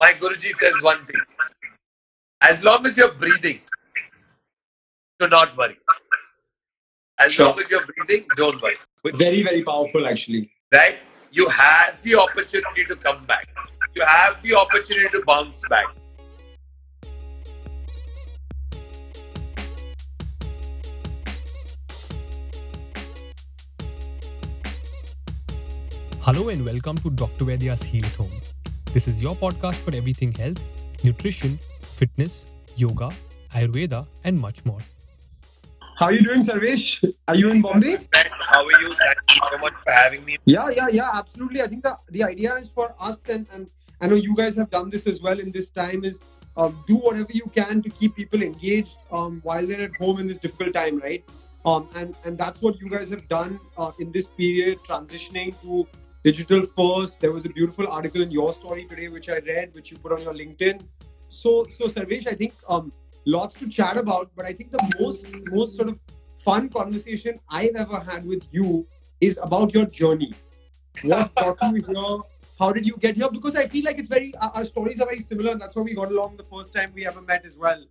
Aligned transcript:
my 0.00 0.12
Guruji 0.14 0.52
says 0.58 0.74
one 0.82 1.04
thing. 1.06 1.20
As 2.40 2.64
long 2.64 2.86
as 2.86 2.96
you're 2.96 3.12
breathing, 3.12 3.60
do 5.18 5.28
not 5.28 5.56
worry. 5.56 5.76
As 7.18 7.32
Sure. 7.32 7.48
long 7.48 7.60
as 7.60 7.70
you're 7.70 7.84
breathing, 7.86 8.26
don't 8.36 8.60
worry. 8.62 8.76
Very, 9.14 9.42
very 9.42 9.62
powerful, 9.62 10.06
actually. 10.06 10.50
Right? 10.72 10.98
You 11.30 11.48
have 11.50 12.00
the 12.02 12.14
opportunity 12.16 12.84
to 12.86 12.96
come 12.96 13.22
back. 13.24 13.46
You 13.94 14.02
have 14.04 14.40
the 14.42 14.54
opportunity 14.54 15.08
to 15.10 15.22
bounce 15.26 15.62
back. 15.68 15.84
Hello 26.20 26.48
and 26.48 26.64
welcome 26.64 26.96
to 26.98 27.10
Dr. 27.10 27.44
Vaidya's 27.46 27.82
Heal 27.82 28.04
at 28.04 28.12
Home. 28.14 28.39
This 28.92 29.06
is 29.06 29.22
your 29.22 29.36
podcast 29.36 29.76
for 29.76 29.94
everything 29.94 30.32
health, 30.32 30.58
nutrition, 31.04 31.60
fitness, 31.80 32.54
yoga, 32.74 33.12
Ayurveda, 33.54 34.04
and 34.24 34.36
much 34.36 34.64
more. 34.64 34.80
How 35.96 36.06
are 36.06 36.12
you 36.12 36.24
doing, 36.24 36.40
Sarvesh? 36.40 37.04
Are 37.28 37.36
you 37.36 37.50
in 37.50 37.62
Bombay? 37.62 37.98
How 38.40 38.64
are 38.64 38.80
you? 38.80 38.92
Thank 38.94 39.16
you 39.30 39.42
so 39.48 39.58
much 39.58 39.74
for 39.84 39.92
having 39.92 40.24
me. 40.24 40.38
Yeah, 40.44 40.70
yeah, 40.70 40.88
yeah, 40.90 41.08
absolutely. 41.14 41.62
I 41.62 41.68
think 41.68 41.84
the, 41.84 41.96
the 42.08 42.24
idea 42.24 42.56
is 42.56 42.68
for 42.68 42.92
us, 42.98 43.24
and, 43.28 43.46
and 43.54 43.70
I 44.00 44.08
know 44.08 44.16
you 44.16 44.34
guys 44.34 44.56
have 44.56 44.70
done 44.70 44.90
this 44.90 45.06
as 45.06 45.22
well 45.22 45.38
in 45.38 45.52
this 45.52 45.68
time, 45.68 46.04
is 46.04 46.18
um, 46.56 46.82
do 46.88 46.96
whatever 46.96 47.30
you 47.32 47.46
can 47.54 47.82
to 47.82 47.90
keep 47.90 48.16
people 48.16 48.42
engaged 48.42 48.96
um, 49.12 49.40
while 49.44 49.64
they're 49.64 49.82
at 49.82 49.94
home 50.00 50.18
in 50.18 50.26
this 50.26 50.38
difficult 50.38 50.74
time, 50.74 50.98
right? 50.98 51.22
Um, 51.64 51.88
and, 51.94 52.16
and 52.24 52.36
that's 52.36 52.60
what 52.60 52.80
you 52.80 52.90
guys 52.90 53.08
have 53.10 53.28
done 53.28 53.60
uh, 53.78 53.92
in 54.00 54.10
this 54.10 54.26
period, 54.26 54.78
transitioning 54.78 55.54
to 55.62 55.86
digital 56.22 56.62
first. 56.62 57.20
There 57.20 57.32
was 57.32 57.44
a 57.44 57.48
beautiful 57.48 57.88
article 57.88 58.22
in 58.22 58.30
your 58.30 58.52
story 58.52 58.84
today, 58.84 59.08
which 59.08 59.28
I 59.28 59.38
read, 59.38 59.74
which 59.74 59.90
you 59.90 59.98
put 59.98 60.12
on 60.12 60.22
your 60.22 60.34
LinkedIn. 60.34 60.82
So, 61.28 61.66
so 61.78 61.86
Sarvesh, 61.86 62.26
I 62.26 62.34
think 62.34 62.52
um, 62.68 62.92
lots 63.24 63.58
to 63.60 63.68
chat 63.68 63.96
about, 63.96 64.30
but 64.36 64.44
I 64.46 64.52
think 64.52 64.70
the 64.70 64.94
most, 64.98 65.24
most 65.50 65.76
sort 65.76 65.88
of 65.88 66.00
fun 66.36 66.68
conversation 66.68 67.34
I've 67.48 67.74
ever 67.76 68.00
had 68.00 68.24
with 68.24 68.46
you 68.50 68.86
is 69.20 69.38
about 69.42 69.74
your 69.74 69.86
journey. 69.86 70.34
What 71.02 71.34
got 71.34 71.62
you 71.72 71.82
here? 71.88 72.18
How 72.58 72.72
did 72.72 72.86
you 72.86 72.96
get 72.98 73.16
here? 73.16 73.28
Because 73.30 73.56
I 73.56 73.66
feel 73.66 73.84
like 73.84 73.98
it's 73.98 74.08
very 74.08 74.34
our, 74.36 74.64
stories 74.64 75.00
are 75.00 75.06
very 75.06 75.20
similar, 75.20 75.52
and 75.52 75.60
that's 75.60 75.74
why 75.74 75.82
we 75.82 75.94
got 75.94 76.10
along 76.10 76.36
the 76.36 76.44
first 76.44 76.74
time 76.74 76.92
we 76.94 77.06
ever 77.06 77.22
met 77.22 77.46
as 77.46 77.56
well. 77.56 77.82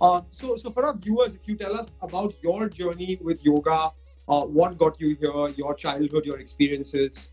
Um, 0.00 0.26
so, 0.30 0.56
so 0.56 0.70
for 0.70 0.86
our 0.86 0.94
viewers, 0.94 1.34
if 1.34 1.48
you 1.48 1.56
tell 1.56 1.76
us 1.76 1.90
about 2.00 2.34
your 2.42 2.68
journey 2.68 3.18
with 3.20 3.44
yoga, 3.44 3.92
uh, 4.28 4.42
what 4.42 4.78
got 4.78 5.00
you 5.00 5.16
here, 5.16 5.48
your 5.56 5.74
childhood, 5.74 6.24
your 6.24 6.38
experiences. 6.38 7.28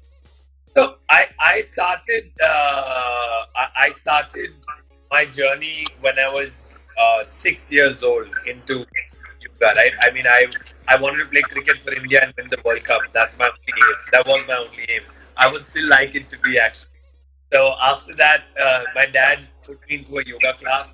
So 0.75 0.97
I 1.09 1.27
I 1.39 1.61
started 1.61 2.31
uh, 2.43 3.43
I 3.77 3.89
started 3.91 4.51
my 5.11 5.25
journey 5.25 5.85
when 6.01 6.19
I 6.19 6.29
was 6.29 6.77
uh, 6.97 7.23
six 7.23 7.71
years 7.71 8.03
old 8.03 8.27
into 8.45 8.85
yoga. 9.41 9.73
Right? 9.75 9.93
I 10.01 10.11
mean 10.11 10.27
I 10.27 10.47
I 10.87 10.95
wanted 10.99 11.19
to 11.19 11.25
play 11.25 11.41
cricket 11.41 11.79
for 11.79 11.93
India 11.93 12.21
and 12.23 12.33
win 12.37 12.49
the 12.49 12.61
World 12.63 12.83
Cup. 12.83 13.01
That's 13.13 13.37
my 13.37 13.45
only 13.45 13.73
aim. 13.89 13.95
That 14.11 14.27
was 14.27 14.43
my 14.47 14.57
only 14.57 14.85
aim. 14.89 15.01
I 15.37 15.47
would 15.51 15.65
still 15.65 15.87
like 15.87 16.15
it 16.15 16.27
to 16.29 16.39
be 16.39 16.59
actually. 16.59 16.89
So 17.51 17.75
after 17.81 18.13
that, 18.15 18.43
uh, 18.61 18.83
my 18.95 19.05
dad 19.05 19.47
put 19.65 19.79
me 19.89 19.97
into 19.97 20.17
a 20.19 20.23
yoga 20.25 20.53
class. 20.53 20.93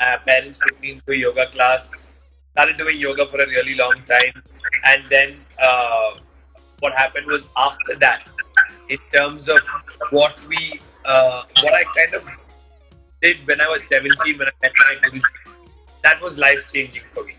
My 0.00 0.16
parents 0.24 0.58
put 0.60 0.80
me 0.80 0.92
into 0.92 1.12
a 1.12 1.16
yoga 1.16 1.48
class. 1.48 1.94
Started 2.52 2.76
doing 2.78 3.00
yoga 3.00 3.26
for 3.28 3.40
a 3.40 3.46
really 3.46 3.74
long 3.74 4.02
time, 4.06 4.42
and 4.84 5.04
then 5.08 5.40
uh, 5.62 6.10
what 6.80 6.92
happened 6.94 7.26
was 7.26 7.48
after 7.56 7.94
that 7.96 8.28
in 8.90 8.98
terms 9.12 9.48
of 9.48 9.60
what 10.10 10.40
we 10.48 10.80
uh, 11.04 11.42
what 11.62 11.74
I 11.74 11.84
kind 11.96 12.14
of 12.14 12.28
did 13.22 13.38
when 13.46 13.60
I 13.60 13.68
was 13.68 13.82
17 13.84 14.38
when 14.38 14.48
I 14.48 14.52
met 14.62 14.72
my. 14.78 15.20
That 16.02 16.20
was 16.20 16.38
life 16.38 16.70
changing 16.72 17.02
for 17.10 17.24
me. 17.24 17.34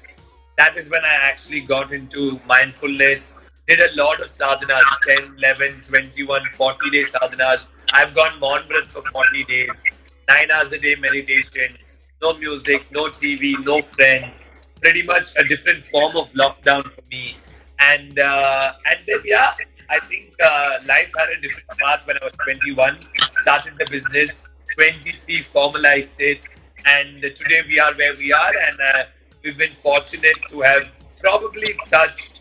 That 0.57 0.77
is 0.77 0.89
when 0.89 1.03
I 1.03 1.13
actually 1.29 1.61
got 1.61 1.91
into 1.91 2.39
mindfulness, 2.47 3.33
did 3.67 3.79
a 3.79 3.95
lot 3.95 4.21
of 4.21 4.27
sadhanas 4.27 4.83
10, 5.07 5.35
11, 5.37 5.81
21, 5.83 6.41
40 6.55 6.89
day 6.91 7.03
sadhanas. 7.03 7.65
I've 7.93 8.13
gone 8.13 8.39
Maun 8.39 8.63
Vrat 8.63 8.91
for 8.91 9.01
40 9.11 9.43
days, 9.45 9.83
9 10.29 10.51
hours 10.51 10.71
a 10.73 10.79
day 10.79 10.95
meditation, 10.95 11.75
no 12.21 12.37
music, 12.37 12.85
no 12.91 13.05
TV, 13.05 13.63
no 13.65 13.81
friends. 13.81 14.51
Pretty 14.81 15.01
much 15.01 15.35
a 15.37 15.43
different 15.43 15.85
form 15.87 16.15
of 16.15 16.31
lockdown 16.33 16.83
for 16.83 17.01
me. 17.09 17.37
And 17.79 18.19
uh, 18.19 18.73
and 18.87 18.99
then 19.07 19.21
yeah, 19.25 19.53
I 19.91 19.99
think 19.99 20.33
uh, 20.41 20.77
life 20.87 21.11
had 21.17 21.29
a 21.29 21.41
different 21.41 21.67
path 21.77 22.01
when 22.07 22.17
I 22.21 22.23
was 22.23 22.33
21. 22.33 22.97
Started 23.43 23.73
the 23.77 23.85
business, 23.91 24.41
23 24.75 25.41
formalized 25.41 26.21
it, 26.21 26.47
and 26.85 27.17
today 27.17 27.61
we 27.67 27.79
are 27.79 27.93
where 27.95 28.15
we 28.15 28.31
are. 28.31 28.53
And 28.67 28.79
uh, 28.79 29.03
we've 29.43 29.57
been 29.57 29.73
fortunate 29.73 30.37
to 30.49 30.61
have 30.61 30.85
probably 31.19 31.75
touched 31.89 32.39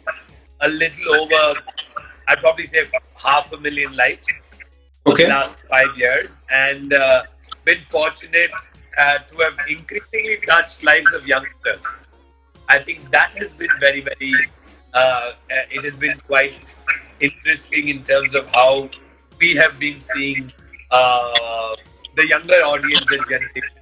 a 0.60 0.68
little 0.68 1.14
over, 1.16 1.60
I'd 2.28 2.38
probably 2.38 2.66
say 2.66 2.84
half 3.16 3.52
a 3.52 3.56
million 3.58 3.96
lives 3.96 4.50
for 5.04 5.12
Okay. 5.12 5.24
the 5.24 5.30
last 5.30 5.56
five 5.68 5.96
years, 5.96 6.42
and 6.50 6.92
uh, 6.92 7.24
been 7.64 7.82
fortunate 7.88 8.52
uh, 8.98 9.18
to 9.18 9.36
have 9.38 9.54
increasingly 9.68 10.36
touched 10.46 10.84
lives 10.84 11.12
of 11.14 11.26
youngsters. 11.26 11.80
I 12.68 12.78
think 12.78 13.10
that 13.10 13.34
has 13.38 13.52
been 13.54 13.70
very, 13.80 14.02
very. 14.02 14.34
Uh, 14.92 14.98
uh, 14.98 15.32
it 15.70 15.82
has 15.84 15.96
been 15.96 16.18
quite 16.26 16.74
interesting 17.20 17.88
in 17.88 18.02
terms 18.02 18.34
of 18.34 18.48
how 18.54 18.88
we 19.40 19.54
have 19.54 19.78
been 19.78 20.00
seeing 20.00 20.50
uh, 20.90 21.74
the 22.16 22.26
younger 22.28 22.54
audience 22.54 23.10
and 23.10 23.22
generations 23.28 23.76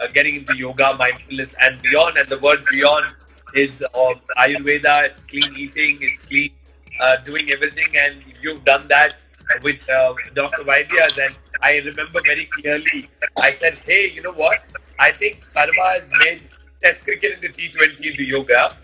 uh, 0.00 0.06
getting 0.08 0.36
into 0.36 0.56
yoga, 0.56 0.96
mindfulness, 0.98 1.54
and 1.60 1.80
beyond. 1.82 2.16
And 2.16 2.28
the 2.28 2.38
word 2.38 2.64
beyond 2.70 3.06
is 3.54 3.84
um, 3.94 4.20
Ayurveda. 4.38 5.10
It's 5.10 5.24
clean 5.24 5.54
eating. 5.56 5.98
It's 6.00 6.24
clean 6.24 6.52
uh, 7.00 7.16
doing 7.16 7.50
everything, 7.50 7.96
and 7.96 8.22
you've 8.42 8.64
done 8.64 8.88
that 8.88 9.24
with 9.62 9.88
uh, 9.88 10.14
Dr. 10.34 10.62
Vaidya's. 10.62 11.18
And 11.18 11.36
I 11.62 11.78
remember 11.78 12.20
very 12.24 12.46
clearly. 12.46 13.10
I 13.36 13.52
said, 13.52 13.78
"Hey, 13.78 14.10
you 14.10 14.22
know 14.22 14.32
what? 14.32 14.64
I 14.98 15.12
think 15.12 15.42
Sarva 15.42 15.92
has 15.94 16.10
made 16.18 16.42
Test 16.82 17.04
cricket 17.04 17.44
into 17.44 17.48
T20 17.48 18.00
into 18.06 18.24
yoga, 18.24 18.74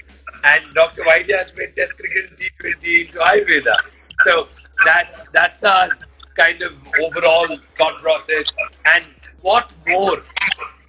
and 0.47 0.75
Dr. 0.75 1.03
Vaidya 1.03 1.39
has 1.39 1.57
made 1.57 1.77
Test 1.77 1.99
cricket 1.99 2.31
into 2.31 2.45
T20 2.45 3.07
into 3.07 3.19
Ayurveda." 3.19 3.77
So 4.25 4.49
that's 4.85 5.25
that's 5.33 5.65
our 5.65 5.91
kind 6.35 6.63
of 6.63 6.73
overall 7.03 7.59
thought 7.77 7.99
process. 7.99 8.47
And 8.85 9.05
what 9.41 9.73
more 9.87 10.23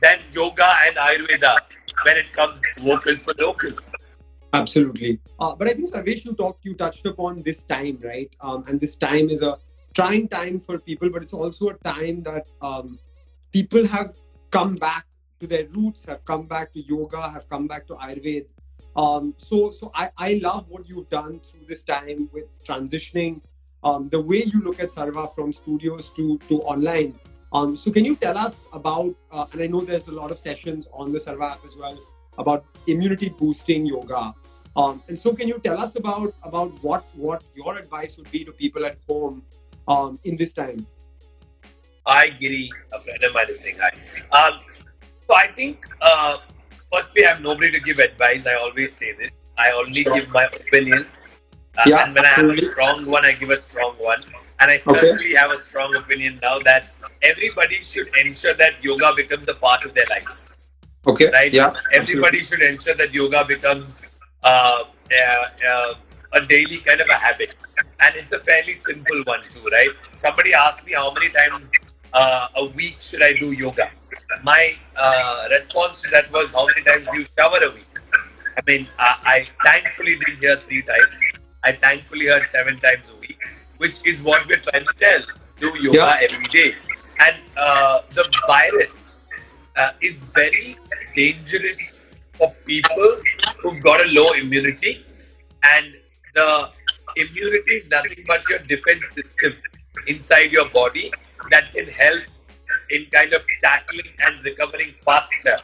than 0.01 0.19
yoga 0.31 0.69
and 0.85 0.95
Ayurveda 0.97 1.57
when 2.03 2.17
it 2.17 2.31
comes 2.33 2.61
vocal 2.79 3.17
for 3.17 3.33
local? 3.39 3.71
Absolutely. 4.53 5.19
Uh, 5.39 5.55
but 5.55 5.67
I 5.67 5.73
think 5.73 5.91
Sarvesh, 5.91 6.25
you 6.25 6.33
talked, 6.33 6.65
you 6.65 6.73
touched 6.73 7.05
upon 7.05 7.43
this 7.43 7.63
time, 7.63 7.99
right? 8.03 8.33
Um, 8.41 8.63
and 8.67 8.79
this 8.79 8.95
time 8.97 9.29
is 9.29 9.41
a 9.41 9.57
trying 9.93 10.27
time 10.27 10.59
for 10.59 10.79
people, 10.79 11.09
but 11.09 11.23
it's 11.23 11.33
also 11.33 11.69
a 11.69 11.77
time 11.83 12.23
that 12.23 12.45
um, 12.61 12.99
people 13.51 13.85
have 13.85 14.13
come 14.51 14.75
back 14.75 15.05
to 15.39 15.47
their 15.47 15.67
roots, 15.67 16.05
have 16.05 16.23
come 16.25 16.45
back 16.45 16.73
to 16.73 16.81
yoga, 16.81 17.29
have 17.29 17.47
come 17.49 17.67
back 17.67 17.87
to 17.87 17.93
Ayurveda. 17.95 18.47
Um, 18.97 19.35
so, 19.37 19.69
so 19.71 19.91
I, 19.93 20.09
I 20.17 20.39
love 20.41 20.65
what 20.69 20.89
you've 20.89 21.09
done 21.09 21.39
through 21.39 21.67
this 21.67 21.83
time 21.83 22.29
with 22.33 22.45
transitioning, 22.63 23.41
um, 23.83 24.09
the 24.09 24.19
way 24.19 24.43
you 24.43 24.61
look 24.61 24.79
at 24.79 24.89
Sarva 24.89 25.33
from 25.35 25.53
studios 25.53 26.09
to 26.15 26.39
to 26.49 26.61
online. 26.63 27.13
Um, 27.53 27.75
so, 27.77 27.91
can 27.91 28.03
you 28.03 28.15
tell 28.15 28.37
us 28.37 28.65
about? 28.73 29.15
Uh, 29.31 29.45
and 29.53 29.61
I 29.61 29.67
know 29.67 29.81
there's 29.81 30.07
a 30.07 30.11
lot 30.11 30.31
of 30.31 30.39
sessions 30.39 30.87
on 30.91 31.11
the 31.11 31.19
Sarva 31.19 31.51
app 31.51 31.63
as 31.63 31.77
well 31.77 31.97
about 32.39 32.65
immunity 32.87 33.29
boosting 33.29 33.85
yoga. 33.85 34.33
Um, 34.75 35.01
and 35.07 35.17
so, 35.17 35.33
can 35.33 35.47
you 35.47 35.59
tell 35.59 35.79
us 35.79 35.95
about 35.95 36.33
about 36.43 36.71
what 36.83 37.05
what 37.13 37.43
your 37.55 37.77
advice 37.77 38.17
would 38.17 38.31
be 38.31 38.43
to 38.45 38.51
people 38.51 38.83
at 38.85 38.97
home 39.07 39.43
um, 39.87 40.19
in 40.23 40.35
this 40.35 40.53
time? 40.53 40.87
Hi, 42.07 42.29
Giri, 42.29 42.71
a 42.93 42.99
friend 42.99 43.23
of 43.23 43.33
mine 43.33 43.49
is 43.49 43.59
saying 43.59 43.77
hi. 43.79 43.91
Um, 44.31 44.59
so 45.27 45.35
I 45.35 45.47
think, 45.47 45.85
uh, 46.01 46.37
firstly, 46.93 47.25
I'm 47.25 47.41
nobody 47.41 47.71
to 47.71 47.79
give 47.79 47.99
advice. 47.99 48.45
I 48.45 48.55
always 48.55 48.93
say 48.95 49.13
this. 49.13 49.31
I 49.57 49.71
only 49.71 50.03
Sure. 50.03 50.13
give 50.15 50.29
my 50.29 50.45
opinions. 50.45 51.31
Uh, 51.77 51.83
Yeah, 51.85 52.03
and 52.03 52.15
when 52.15 52.25
I 52.25 52.29
have 52.29 52.49
a 52.49 52.55
strong 52.55 53.05
one, 53.05 53.25
I 53.25 53.33
give 53.33 53.49
a 53.49 53.57
strong 53.57 53.95
one. 53.97 54.23
And 54.59 54.71
I 54.71 54.75
Okay. 54.87 54.99
certainly 54.99 55.33
have 55.35 55.51
a 55.51 55.57
strong 55.57 55.95
opinion 55.95 56.39
now 56.41 56.59
that 56.59 56.87
everybody 57.21 57.81
should 57.83 58.09
ensure 58.17 58.53
that 58.55 58.83
yoga 58.83 59.13
becomes 59.15 59.47
a 59.47 59.53
part 59.53 59.85
of 59.85 59.93
their 59.93 60.05
lives. 60.09 60.49
Okay. 61.07 61.29
Right? 61.31 61.53
Yeah. 61.53 61.73
Everybody 61.93 62.39
should 62.43 62.61
ensure 62.61 62.95
that 62.95 63.13
yoga 63.13 63.45
becomes 63.45 64.07
uh, 64.43 64.83
uh, 65.19 65.45
uh, 65.69 65.93
a 66.33 66.41
daily 66.41 66.77
kind 66.77 66.99
of 67.01 67.07
a 67.09 67.13
habit. 67.15 67.55
And 67.99 68.15
it's 68.15 68.31
a 68.31 68.39
fairly 68.39 68.73
simple 68.73 69.21
one, 69.25 69.43
too, 69.43 69.65
right? 69.71 69.89
Somebody 70.15 70.53
asked 70.53 70.85
me 70.85 70.93
how 70.93 71.11
many 71.11 71.29
times 71.29 71.71
uh, 72.13 72.47
a 72.55 72.65
week 72.65 72.97
should 72.99 73.21
I 73.21 73.33
do 73.33 73.51
yoga? 73.51 73.91
My 74.43 74.75
uh, 74.95 75.47
response 75.51 76.01
to 76.01 76.09
that 76.11 76.31
was, 76.31 76.53
How 76.53 76.65
many 76.67 76.83
times 76.83 77.07
do 77.11 77.19
you 77.19 77.25
shower 77.37 77.59
a 77.63 77.71
week? 77.71 77.83
I 78.57 78.61
mean, 78.65 78.87
I, 78.97 79.15
I 79.25 79.47
thankfully 79.63 80.17
did 80.25 80.39
hear 80.39 80.57
three 80.57 80.81
times. 80.81 81.19
I 81.63 81.71
thankfully 81.73 82.27
heard 82.27 82.45
seven 82.45 82.77
times 82.77 83.09
a 83.09 83.19
week, 83.19 83.39
which 83.77 83.97
is 84.05 84.21
what 84.21 84.47
we're 84.47 84.57
trying 84.59 84.85
to 84.85 84.93
tell. 84.97 85.21
do 85.59 85.71
yoga 85.81 85.97
Yeah. 85.97 86.17
every 86.29 86.47
day. 86.47 86.75
And 87.19 87.37
uh, 87.57 88.01
the 88.11 88.25
virus 88.47 89.21
uh, 89.75 89.91
is 90.01 90.23
very 90.23 90.75
dangerous 91.15 91.97
for 92.37 92.53
people 92.65 93.17
who've 93.59 93.81
got 93.83 94.01
a 94.05 94.07
low 94.09 94.31
immunity. 94.33 95.03
And 95.63 95.95
the 96.35 96.69
immunity 97.15 97.71
is 97.73 97.89
nothing 97.89 98.23
but 98.27 98.47
your 98.49 98.59
defense 98.59 99.09
system 99.11 99.53
inside 100.05 100.51
your 100.51 100.69
body 100.69 101.11
that 101.51 101.73
can 101.73 101.87
help 101.87 102.23
in 102.89 103.05
kind 103.07 103.33
of 103.33 103.41
tackling 103.61 104.11
and 104.19 104.43
recovering 104.43 104.93
faster 105.03 105.57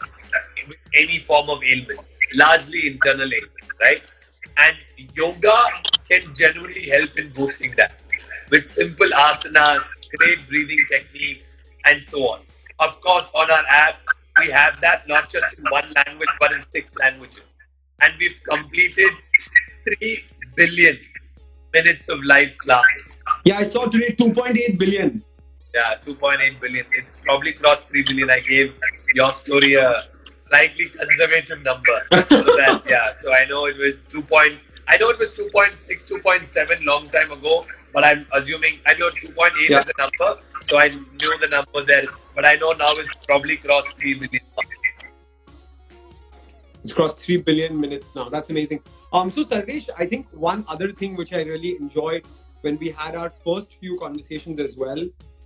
with 0.68 0.78
any 0.96 1.20
form 1.20 1.50
of 1.50 1.64
ailments, 1.64 2.20
largely 2.34 2.88
internal 2.88 3.30
ailments, 3.32 3.76
right? 3.82 4.04
And 4.58 4.78
yoga 5.16 5.66
can 6.10 6.34
generally 6.36 6.88
help 6.90 7.18
in 7.18 7.32
boosting 7.32 7.74
that 7.78 8.02
with 8.50 8.70
simple 8.70 9.08
asanas, 9.08 9.84
great 10.18 10.48
breathing 10.48 10.80
techniques, 10.90 11.58
and 11.86 12.04
so 12.04 12.20
on. 12.30 12.42
Of 12.80 13.00
course, 13.02 13.32
on 13.34 13.50
our 13.50 13.66
app, 13.70 13.96
we 14.40 14.50
have 14.50 14.80
that 14.82 15.08
not 15.08 15.30
just 15.30 15.58
in 15.58 15.66
one 15.70 15.92
language 16.06 16.30
but 16.40 16.52
in 16.54 16.62
six 16.62 16.96
languages. 16.98 17.58
And 18.02 18.14
we've 18.20 18.40
completed 18.44 19.12
3 20.00 20.24
billion 20.56 21.00
minutes 21.74 22.10
of 22.10 22.24
live 22.24 22.58
classes. 22.58 23.24
Yeah, 23.46 23.58
I 23.58 23.64
saw 23.64 23.86
today 23.86 24.16
2.8 24.18 24.78
billion. 24.78 25.24
Yeah, 25.74 25.96
2.8 26.00 26.62
billion. 26.62 26.86
It's 26.92 27.16
probably 27.16 27.52
crossed 27.54 27.90
3 27.90 28.04
billion. 28.04 28.30
I 28.30 28.42
gave 28.42 28.76
your 29.16 29.34
story 29.34 29.74
a 29.74 30.04
slightly 30.36 30.90
conservative 30.90 31.64
number. 31.64 31.98
so 32.30 32.44
that, 32.58 32.84
yeah, 32.88 33.12
so 33.14 33.34
I 33.34 33.46
know 33.46 33.66
it 33.66 33.78
was 33.78 34.04
2. 34.04 34.22
Point, 34.22 34.60
I 34.88 34.98
know 34.98 35.10
it 35.10 35.18
was 35.18 35.34
2.6, 35.34 35.82
2.7 36.22 36.86
long 36.86 37.10
time 37.10 37.32
ago, 37.32 37.66
but 37.92 38.04
I'm 38.04 38.28
assuming 38.34 38.82
I 38.86 38.94
know 38.94 39.10
2.8 39.10 39.52
Yeah. 39.68 39.80
is 39.80 39.86
the 39.86 39.94
number, 39.98 40.42
so 40.62 40.78
I 40.78 40.90
knew 40.90 41.38
the 41.40 41.48
number 41.50 41.84
there. 41.84 42.06
But 42.36 42.46
I 42.46 42.54
know 42.58 42.74
now 42.74 42.92
it's 42.92 43.16
probably 43.26 43.56
crossed 43.58 43.98
3 43.98 44.14
billion. 44.14 44.44
It's 46.84 46.94
crossed 46.94 47.26
3 47.26 47.38
billion 47.38 47.80
minutes 47.82 48.14
now. 48.14 48.30
That's 48.30 48.52
amazing. 48.52 48.82
Um, 49.12 49.32
so 49.32 49.44
Sarvesh, 49.44 49.90
I 49.98 50.06
think 50.06 50.28
one 50.34 50.66
other 50.68 50.92
thing 50.92 51.16
which 51.16 51.34
I 51.34 51.42
really 51.42 51.78
enjoyed 51.78 52.28
when 52.62 52.78
we 52.78 52.90
had 52.92 53.16
our 53.16 53.32
first 53.44 53.74
few 53.80 53.98
conversations 53.98 54.60
as 54.60 54.78
well 54.78 55.04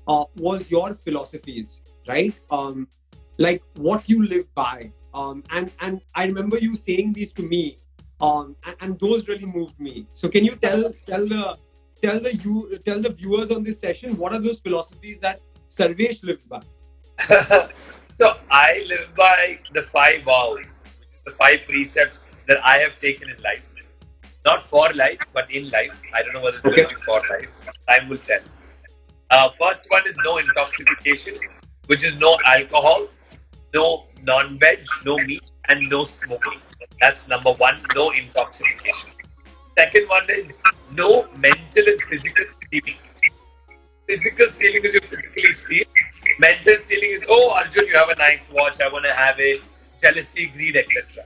uh, 0.07 0.25
was 0.35 0.69
your 0.71 0.93
philosophies, 0.95 1.81
right? 2.07 2.39
Um, 2.49 2.87
like 3.37 3.63
what 3.75 4.09
you 4.09 4.25
live 4.25 4.53
by. 4.55 4.91
Um, 5.13 5.43
and 5.51 5.71
and 5.81 6.01
I 6.15 6.25
remember 6.27 6.57
you 6.57 6.75
saying 6.75 7.13
these 7.13 7.33
to 7.33 7.43
me, 7.43 7.77
um, 8.21 8.55
and, 8.65 8.75
and 8.81 8.99
those 8.99 9.27
really 9.27 9.45
moved 9.47 9.79
me. 9.79 10.07
So 10.13 10.29
can 10.29 10.45
you 10.45 10.55
tell 10.55 10.91
tell 11.07 11.27
the 11.27 11.57
tell 12.01 12.19
the 12.19 12.35
you 12.35 12.77
tell 12.85 13.01
the 13.01 13.11
viewers 13.13 13.51
on 13.51 13.63
this 13.63 13.79
session 13.79 14.17
what 14.17 14.33
are 14.33 14.39
those 14.39 14.59
philosophies 14.59 15.19
that 15.19 15.41
Sarvesh 15.69 16.23
lives 16.23 16.45
by? 16.45 16.61
so 18.09 18.37
I 18.51 18.85
live 18.87 19.15
by 19.15 19.59
the 19.73 19.81
five 19.81 20.23
vows, 20.23 20.89
which 20.99 21.09
is 21.09 21.21
the 21.25 21.31
five 21.31 21.61
precepts 21.67 22.41
that 22.47 22.63
I 22.65 22.77
have 22.77 22.99
taken 22.99 23.29
in 23.29 23.41
life. 23.41 23.65
Not 24.45 24.63
for 24.63 24.89
life, 24.93 25.19
but 25.33 25.51
in 25.51 25.69
life. 25.69 25.99
I 26.13 26.23
don't 26.23 26.33
know 26.33 26.41
whether 26.41 26.57
it's 26.57 26.67
Okay. 26.67 26.83
going 26.83 26.87
to 26.87 26.95
be 26.95 27.01
for 27.01 27.21
life. 27.29 27.49
Time 27.87 28.09
will 28.09 28.17
tell. 28.17 28.39
Uh, 29.29 29.49
first 29.49 29.85
one 29.89 30.03
is 30.07 30.17
no 30.23 30.37
intoxication, 30.37 31.35
which 31.87 32.03
is 32.03 32.17
no 32.17 32.37
alcohol, 32.45 33.07
no 33.73 34.05
non-veg, 34.23 34.85
no 35.05 35.17
meat, 35.17 35.43
and 35.67 35.89
no 35.89 36.05
smoking. 36.05 36.61
That's 37.01 37.27
number 37.27 37.51
one, 37.51 37.79
no 37.93 38.11
intoxication. 38.11 39.09
Second 39.77 40.07
one 40.07 40.25
is 40.29 40.61
no 40.93 41.27
mental 41.35 41.83
and 41.85 42.01
physical 42.03 42.45
stealing. 42.65 42.95
Physical 44.07 44.47
stealing 44.47 44.85
is 44.85 44.93
you 44.93 45.01
physically 45.01 45.51
steal. 45.51 45.85
Mental 46.39 46.77
stealing 46.83 47.09
is, 47.11 47.25
oh, 47.29 47.51
Arjun, 47.51 47.85
you 47.87 47.97
have 47.97 48.09
a 48.09 48.15
nice 48.15 48.49
watch. 48.49 48.79
I 48.79 48.87
want 48.87 49.05
to 49.05 49.13
have 49.13 49.39
it. 49.39 49.61
Jealousy, 50.01 50.47
greed, 50.47 50.77
etc. 50.77 51.23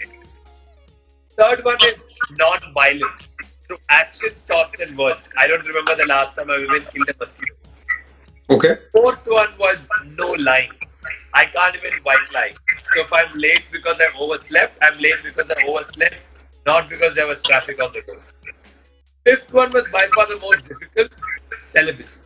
Third 1.38 1.64
one 1.64 1.78
is 1.86 2.04
non-violence 2.32 3.38
through 3.64 3.78
actions, 3.90 4.42
thoughts, 4.42 4.80
and 4.80 4.98
words. 4.98 5.30
I 5.38 5.48
don't 5.48 5.66
remember 5.66 5.96
the 5.96 6.08
last 6.08 6.36
time 6.36 6.50
I've 6.50 6.62
even 6.62 6.84
killed 6.86 7.10
a 7.10 7.14
mosquito. 7.20 7.61
Okay. 8.52 8.76
Fourth 8.92 9.26
one 9.28 9.54
was 9.58 9.88
no 10.18 10.32
lying. 10.34 10.72
I 11.34 11.46
can't 11.46 11.74
even 11.78 11.94
white 12.04 12.34
lie. 12.34 12.54
So 12.94 13.04
if 13.04 13.14
I'm 13.14 13.32
late 13.38 13.64
because 13.72 13.96
I 14.02 14.10
overslept, 14.20 14.78
I'm 14.82 15.00
late 15.00 15.24
because 15.24 15.50
I 15.50 15.64
overslept, 15.66 16.18
not 16.66 16.90
because 16.90 17.16
there 17.16 17.28
was 17.28 17.42
traffic 17.44 17.82
on 17.82 17.94
the 17.94 18.04
road. 18.10 18.22
Fifth 19.26 19.54
one 19.54 19.72
was 19.72 19.88
by 19.88 20.06
far 20.14 20.28
the 20.28 20.38
most 20.40 20.66
difficult 20.66 21.14
celibacy. 21.58 22.20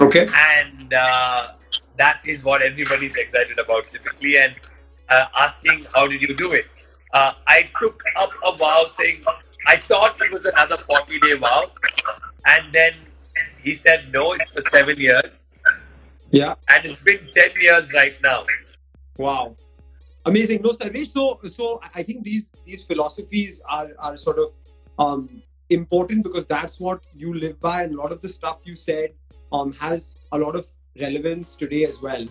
Okay. 0.00 0.26
And 0.34 0.94
uh, 0.94 1.52
that 1.96 2.20
is 2.26 2.42
what 2.42 2.60
everybody's 2.62 3.14
excited 3.14 3.58
about 3.60 3.88
typically 3.88 4.36
and 4.36 4.54
uh, 5.10 5.26
asking, 5.38 5.86
how 5.94 6.08
did 6.08 6.22
you 6.22 6.34
do 6.34 6.52
it? 6.52 6.66
Uh, 7.12 7.34
I 7.46 7.70
took 7.78 8.02
up 8.18 8.30
a 8.44 8.56
vow 8.56 8.86
saying, 8.86 9.22
I 9.68 9.76
thought 9.76 10.20
it 10.20 10.32
was 10.32 10.44
another 10.44 10.76
40 10.76 11.20
day 11.20 11.34
vow. 11.34 11.70
And 12.46 12.72
then 12.72 12.94
he 13.62 13.74
said, 13.74 14.12
no, 14.12 14.32
it's 14.32 14.50
for 14.50 14.60
seven 14.62 14.98
years. 14.98 15.56
Yeah. 16.30 16.54
And 16.68 16.86
it's 16.86 17.02
been 17.02 17.28
10 17.32 17.50
years 17.60 17.92
right 17.92 18.14
now. 18.22 18.44
Wow, 19.20 19.54
amazing. 20.24 20.62
No, 20.62 20.70
Sarvesh. 20.70 21.08
So, 21.08 21.38
so 21.48 21.80
I 21.94 22.02
think 22.02 22.24
these 22.24 22.50
these 22.64 22.84
philosophies 22.84 23.60
are 23.68 23.90
are 23.98 24.16
sort 24.16 24.38
of 24.38 24.52
um, 24.98 25.42
important 25.68 26.22
because 26.24 26.46
that's 26.46 26.80
what 26.80 27.02
you 27.14 27.34
live 27.34 27.60
by, 27.60 27.82
and 27.82 27.94
a 27.94 27.98
lot 27.98 28.12
of 28.12 28.22
the 28.22 28.28
stuff 28.28 28.60
you 28.64 28.74
said 28.74 29.10
um, 29.52 29.72
has 29.72 30.16
a 30.32 30.38
lot 30.38 30.56
of 30.56 30.66
relevance 30.98 31.54
today 31.54 31.84
as 31.84 32.00
well. 32.00 32.24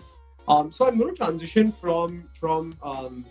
Um, 0.48 0.72
so 0.72 0.88
I'm 0.88 0.98
going 0.98 1.14
to 1.14 1.16
transition 1.16 1.70
from 1.70 2.28
from 2.34 2.74
um, 2.82 3.24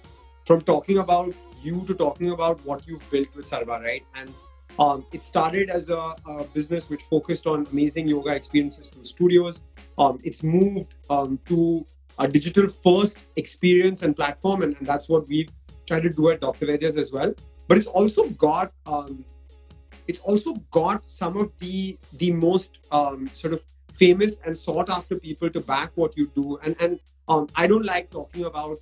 from 0.45 0.61
talking 0.61 0.99
about 0.99 1.33
you 1.61 1.83
to 1.85 1.93
talking 1.93 2.29
about 2.29 2.63
what 2.65 2.87
you've 2.87 3.07
built 3.11 3.27
with 3.35 3.49
Sarva, 3.49 3.83
right? 3.83 4.05
And 4.15 4.33
um, 4.79 5.05
it 5.11 5.21
started 5.21 5.69
as 5.69 5.89
a, 5.89 6.15
a 6.25 6.45
business 6.53 6.89
which 6.89 7.01
focused 7.03 7.45
on 7.45 7.67
amazing 7.71 8.07
yoga 8.07 8.33
experiences 8.33 8.87
through 8.87 9.03
studios. 9.03 9.61
Um, 9.97 10.19
it's 10.23 10.41
moved 10.41 10.95
um, 11.09 11.37
to 11.47 11.85
a 12.17 12.27
digital 12.27 12.67
first 12.67 13.17
experience 13.35 14.01
and 14.01 14.15
platform 14.15 14.61
and, 14.63 14.75
and 14.77 14.87
that's 14.87 15.09
what 15.09 15.27
we've 15.27 15.49
tried 15.85 16.03
to 16.03 16.09
do 16.09 16.29
at 16.29 16.39
dr 16.39 16.65
Vaidya's 16.65 16.95
as 16.97 17.11
well. 17.11 17.33
But 17.67 17.77
it's 17.77 17.87
also 17.87 18.29
got 18.29 18.71
um, 18.85 19.25
it's 20.07 20.19
also 20.19 20.55
got 20.71 21.09
some 21.09 21.35
of 21.37 21.51
the 21.59 21.97
the 22.13 22.31
most 22.31 22.79
um, 22.91 23.29
sort 23.33 23.53
of 23.53 23.61
famous 23.91 24.37
and 24.45 24.57
sought 24.57 24.89
after 24.89 25.19
people 25.19 25.49
to 25.49 25.59
back 25.59 25.91
what 25.95 26.17
you 26.17 26.31
do. 26.35 26.57
And 26.63 26.75
and 26.79 26.99
um, 27.27 27.47
i 27.55 27.67
don't 27.67 27.85
like 27.85 28.09
talking 28.09 28.45
about 28.45 28.79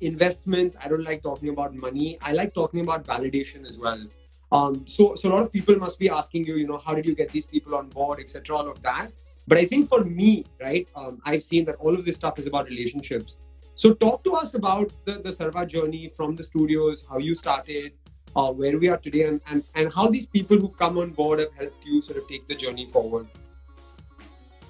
investments. 0.00 0.78
I 0.82 0.88
don't 0.88 1.04
like 1.04 1.22
talking 1.22 1.50
about 1.50 1.74
money. 1.74 2.16
I 2.22 2.32
like 2.32 2.54
talking 2.54 2.80
about 2.80 3.04
validation 3.04 3.68
as 3.68 3.78
well 3.78 4.02
um, 4.50 4.84
so 4.86 5.14
so 5.14 5.28
a 5.28 5.30
lot 5.30 5.42
of 5.42 5.52
people 5.52 5.76
must 5.76 5.98
be 5.98 6.08
asking 6.08 6.44
you 6.46 6.56
you 6.56 6.66
know 6.66 6.78
how 6.78 6.94
did 6.94 7.04
you 7.04 7.14
get 7.14 7.30
these 7.30 7.44
people 7.44 7.74
on 7.74 7.88
board 7.88 8.20
etc 8.20 8.56
all 8.56 8.68
of 8.68 8.80
that 8.82 9.10
but 9.48 9.56
I 9.56 9.64
think 9.64 9.88
for 9.88 10.04
me, 10.04 10.44
right, 10.60 10.86
um, 10.94 11.22
I've 11.24 11.42
seen 11.42 11.64
that 11.64 11.76
all 11.76 11.94
of 11.94 12.04
this 12.04 12.16
stuff 12.16 12.38
is 12.38 12.46
about 12.46 12.68
relationships. 12.68 13.38
So 13.76 13.94
talk 13.94 14.22
to 14.24 14.34
us 14.34 14.52
about 14.52 14.92
the, 15.06 15.12
the 15.12 15.30
Sarva 15.30 15.66
journey 15.66 16.12
from 16.14 16.36
the 16.36 16.42
studios, 16.42 17.06
how 17.08 17.16
you 17.16 17.34
started, 17.34 17.92
uh, 18.36 18.52
where 18.52 18.76
we 18.76 18.88
are 18.88 18.98
today, 18.98 19.22
and, 19.22 19.40
and, 19.46 19.64
and 19.74 19.90
how 19.94 20.08
these 20.08 20.26
people 20.26 20.58
who've 20.58 20.76
come 20.76 20.98
on 20.98 21.12
board 21.12 21.38
have 21.38 21.52
helped 21.54 21.82
you 21.86 22.02
sort 22.02 22.18
of 22.18 22.28
take 22.28 22.46
the 22.46 22.54
journey 22.54 22.86
forward. 22.88 23.26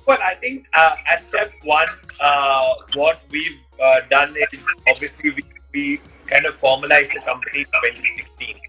Well, 0.06 0.18
I 0.25 0.35
think 0.35 0.68
uh, 0.75 0.94
as 1.08 1.26
step 1.26 1.52
one, 1.64 1.88
uh, 2.20 2.75
what 2.94 3.20
we've 3.30 3.58
uh, 3.82 4.02
done 4.08 4.37
is 4.52 4.64
obviously 4.87 5.30
we, 5.30 5.42
we 5.75 6.00
kind 6.26 6.47
of 6.47 6.54
formalized 6.54 7.11
the 7.12 7.20
company 7.20 7.61
in 7.61 7.64
2016. 7.64 8.67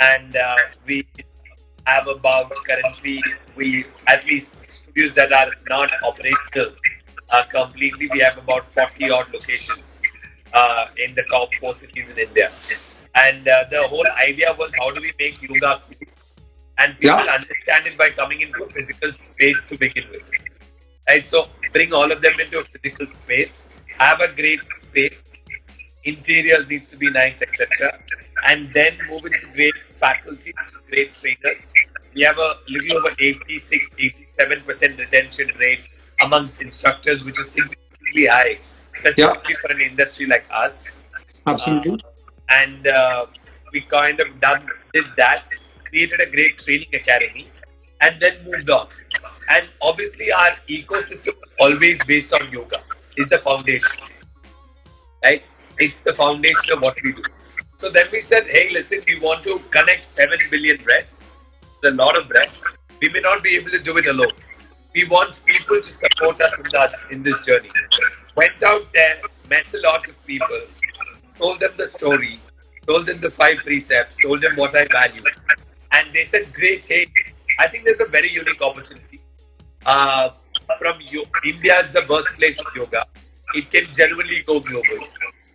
And 0.00 0.36
uh, 0.36 0.56
we 0.86 1.06
have 1.86 2.06
about 2.08 2.52
currently, 2.66 3.22
we 3.56 3.86
at 4.06 4.24
least 4.26 4.54
studios 4.66 5.12
that 5.14 5.32
are 5.32 5.50
not 5.68 5.90
operational 6.02 6.74
uh, 7.30 7.44
completely, 7.44 8.08
we 8.12 8.20
have 8.20 8.38
about 8.38 8.66
40 8.66 9.10
odd 9.10 9.32
locations 9.32 10.00
uh, 10.52 10.86
in 10.96 11.14
the 11.14 11.24
top 11.30 11.54
four 11.54 11.74
cities 11.74 12.10
in 12.10 12.18
India. 12.18 12.50
And 13.14 13.46
uh, 13.48 13.64
the 13.70 13.86
whole 13.88 14.06
idea 14.18 14.54
was 14.58 14.72
how 14.78 14.90
do 14.90 15.00
we 15.00 15.12
make 15.18 15.40
yoga 15.42 15.82
cool? 15.86 16.08
And 16.78 16.98
people 17.00 17.26
Yeah. 17.26 17.34
understand 17.38 17.86
it 17.86 17.96
by 17.98 18.10
coming 18.10 18.40
into 18.40 18.62
a 18.64 18.68
physical 18.68 19.12
space 19.12 19.64
to 19.66 19.78
begin 19.78 20.04
with. 20.10 20.30
Right? 21.08 21.26
So 21.26 21.48
bring 21.72 21.92
all 21.92 22.10
of 22.10 22.20
them 22.22 22.38
into 22.40 22.60
a 22.60 22.64
physical 22.64 23.06
space, 23.06 23.66
have 23.98 24.20
a 24.20 24.28
great 24.32 24.66
space, 24.66 25.24
interiors 26.04 26.66
needs 26.68 26.88
to 26.88 26.96
be 26.96 27.10
nice, 27.10 27.42
etc. 27.42 28.00
And 28.44 28.72
then 28.74 28.98
move 29.08 29.24
into 29.24 29.46
great 29.54 29.74
faculty, 29.96 30.52
which 30.52 30.74
is 30.74 30.82
great 30.90 31.14
trainers. 31.14 31.72
We 32.14 32.22
have 32.22 32.38
a 32.38 32.54
little 32.68 32.98
over 32.98 33.10
86, 33.18 33.96
87% 34.38 34.98
retention 34.98 35.50
rate 35.58 35.88
amongst 36.20 36.60
instructors, 36.60 37.24
which 37.24 37.38
is 37.40 37.50
significantly 37.50 38.26
high, 38.26 38.58
specifically 38.88 39.54
for 39.54 39.72
an 39.72 39.80
industry 39.80 40.26
like 40.26 40.46
us. 40.50 40.98
Absolutely. 41.46 41.98
And 42.50 42.86
uh, 42.86 43.26
we 43.72 43.80
kind 43.82 44.20
of 44.20 44.40
done 44.40 44.66
did 44.92 45.06
that, 45.16 45.44
created 45.84 46.20
a 46.20 46.30
great 46.30 46.58
training 46.58 46.88
academy, 46.94 47.50
and 48.00 48.20
then 48.20 48.44
moved 48.44 48.70
on. 48.70 48.88
and 49.50 49.68
obviously 49.82 50.32
our 50.32 50.52
ecosystem 50.68 51.34
is 51.46 51.52
always 51.60 52.04
based 52.04 52.32
on 52.32 52.50
yoga. 52.52 52.78
Is 53.16 53.28
the 53.28 53.38
foundation, 53.38 53.98
right? 55.24 55.42
It's 55.78 56.00
the 56.00 56.12
foundation 56.12 56.72
of 56.72 56.82
what 56.82 56.96
we 57.02 57.12
do. 57.12 57.22
So 57.76 57.90
then 57.90 58.06
we 58.12 58.20
said, 58.20 58.44
hey, 58.48 58.70
listen, 58.72 59.00
we 59.06 59.18
want 59.18 59.42
to 59.44 59.58
connect 59.70 60.06
seven 60.06 60.38
billion 60.50 60.82
breaths. 60.82 61.26
It's 61.62 61.84
a 61.84 61.90
lot 61.90 62.16
of 62.16 62.28
breaths. 62.28 62.64
We 63.00 63.08
may 63.08 63.20
not 63.20 63.42
be 63.42 63.56
able 63.56 63.70
to 63.70 63.78
do 63.78 63.96
it 63.98 64.06
alone. 64.06 64.32
We 64.94 65.04
want 65.06 65.44
people 65.44 65.80
to 65.80 65.90
support 65.90 66.40
us 66.40 66.58
in 66.60 66.70
that 66.70 66.94
in 67.10 67.22
this 67.22 67.40
journey. 67.40 67.70
Went 68.36 68.62
out 68.62 68.92
there, 68.92 69.20
met 69.48 69.72
a 69.74 69.80
lot 69.80 70.08
of 70.08 70.26
people, 70.26 70.60
told 71.38 71.60
them 71.60 71.72
the 71.76 71.88
story, 71.88 72.38
told 72.86 73.06
them 73.06 73.20
the 73.20 73.30
five 73.30 73.58
precepts, 73.58 74.16
told 74.16 74.40
them 74.40 74.54
what 74.56 74.74
I 74.76 74.86
value. 74.86 75.22
And 75.92 76.12
they 76.14 76.24
said, 76.24 76.52
Great, 76.54 76.86
hey, 76.86 77.06
I 77.58 77.68
think 77.68 77.84
there's 77.84 78.00
a 78.00 78.06
very 78.06 78.30
unique 78.30 78.62
opportunity. 78.62 79.20
Uh, 79.84 80.30
from 80.78 81.00
yo- 81.00 81.24
India 81.44 81.78
is 81.80 81.90
the 81.92 82.02
birthplace 82.02 82.58
of 82.60 82.66
yoga. 82.74 83.04
It 83.54 83.70
can 83.70 83.86
genuinely 83.92 84.42
go 84.46 84.60
global. 84.60 84.98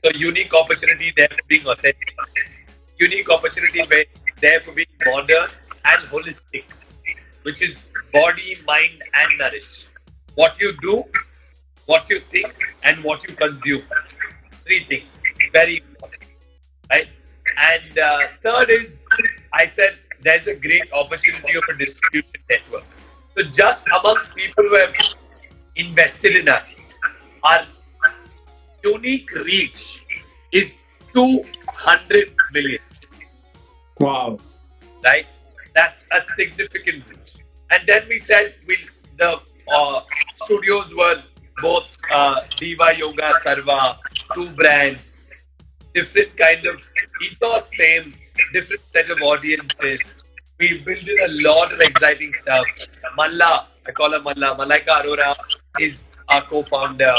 So 0.03 0.11
unique 0.15 0.53
opportunity 0.53 1.11
there 1.15 1.27
for 1.27 1.45
being 1.47 1.67
authentic. 1.67 2.15
Unique 2.97 3.29
opportunity 3.29 3.83
there 4.39 4.59
for 4.61 4.71
being 4.71 4.87
modern 5.05 5.49
and 5.85 6.07
holistic, 6.07 6.63
which 7.43 7.61
is 7.61 7.75
body, 8.13 8.57
mind, 8.65 9.01
and 9.13 9.37
nourish. 9.37 9.85
What 10.35 10.59
you 10.59 10.73
do, 10.81 11.03
what 11.85 12.09
you 12.09 12.21
think, 12.21 12.53
and 12.83 13.03
what 13.03 13.27
you 13.27 13.35
consume. 13.35 13.83
Three 14.65 14.85
things. 14.85 15.21
Very 15.51 15.77
important. 15.77 16.23
Right? 16.89 17.07
And 17.57 17.99
uh, 17.99 18.27
third 18.41 18.69
is, 18.69 19.05
I 19.53 19.65
said 19.65 19.97
there's 20.21 20.47
a 20.47 20.55
great 20.55 20.91
opportunity 20.93 21.55
of 21.55 21.63
a 21.69 21.77
distribution 21.77 22.39
network. 22.49 22.83
So 23.35 23.43
just 23.43 23.85
amongst 23.87 24.35
people 24.35 24.63
who 24.63 24.75
have 24.75 24.93
invested 25.75 26.37
in 26.37 26.47
us, 26.47 26.89
our 27.43 27.65
unique 28.83 29.33
reach 29.35 30.05
is 30.51 30.83
200 31.13 32.33
million, 32.53 32.79
Wow. 33.99 34.39
right? 35.03 35.25
That's 35.75 36.05
a 36.11 36.21
significant 36.35 37.09
reach. 37.09 37.35
And 37.71 37.87
then 37.87 38.03
we 38.09 38.17
said 38.19 38.55
we 38.67 38.77
the 39.17 39.39
uh, 39.71 40.01
studios 40.31 40.93
were 40.95 41.21
both 41.61 41.85
uh, 42.11 42.41
Diva 42.57 42.93
Yoga, 42.97 43.33
Sarva, 43.45 43.97
two 44.33 44.49
brands, 44.51 45.23
different 45.93 46.35
kind 46.37 46.65
of 46.65 46.81
ethos, 47.21 47.69
same, 47.75 48.13
different 48.53 48.81
set 48.93 49.09
of 49.11 49.21
audiences. 49.21 50.21
We 50.59 50.79
built 50.79 51.07
in 51.07 51.17
a 51.25 51.49
lot 51.49 51.73
of 51.73 51.79
exciting 51.81 52.33
stuff. 52.33 52.65
Malla, 53.15 53.67
I 53.87 53.91
call 53.91 54.11
her 54.11 54.21
Malla, 54.21 54.55
Malaika 54.57 55.03
Arora 55.03 55.35
is 55.79 56.11
our 56.29 56.41
co-founder, 56.43 57.13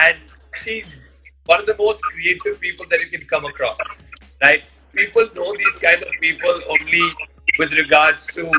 and 0.00 0.18
she's 0.54 1.12
one 1.46 1.60
of 1.60 1.66
the 1.66 1.76
most 1.76 2.02
creative 2.02 2.60
people 2.60 2.86
that 2.90 3.00
you 3.00 3.06
can 3.06 3.26
come 3.26 3.44
across. 3.44 4.02
Right? 4.40 4.64
People 4.94 5.28
know 5.34 5.56
these 5.56 5.78
kind 5.78 6.02
of 6.02 6.08
people 6.20 6.60
only 6.68 7.02
with 7.58 7.72
regards 7.72 8.26
to 8.28 8.50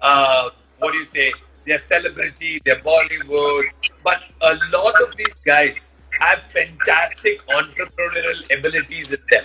uh, 0.00 0.50
what 0.78 0.92
do 0.92 0.98
you 0.98 1.04
say, 1.04 1.32
their 1.64 1.78
celebrity, 1.78 2.60
their 2.64 2.80
Bollywood, 2.80 3.64
but 4.02 4.22
a 4.40 4.58
lot 4.72 5.00
of 5.00 5.16
these 5.16 5.34
guys 5.46 5.92
have 6.18 6.40
fantastic 6.48 7.46
entrepreneurial 7.46 8.58
abilities 8.58 9.12
in 9.12 9.20
them, 9.30 9.44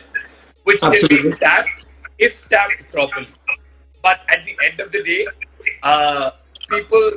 which 0.64 0.82
can 0.82 1.08
be 1.10 1.32
tapped 1.38 1.86
if 2.18 2.48
tapped 2.50 2.92
properly. 2.92 3.30
But 4.02 4.22
at 4.30 4.46
the 4.46 4.58
end 4.66 4.80
of 4.80 4.92
the 4.92 5.04
day, 5.04 5.28
uh, 5.84 6.32
people 6.70 7.12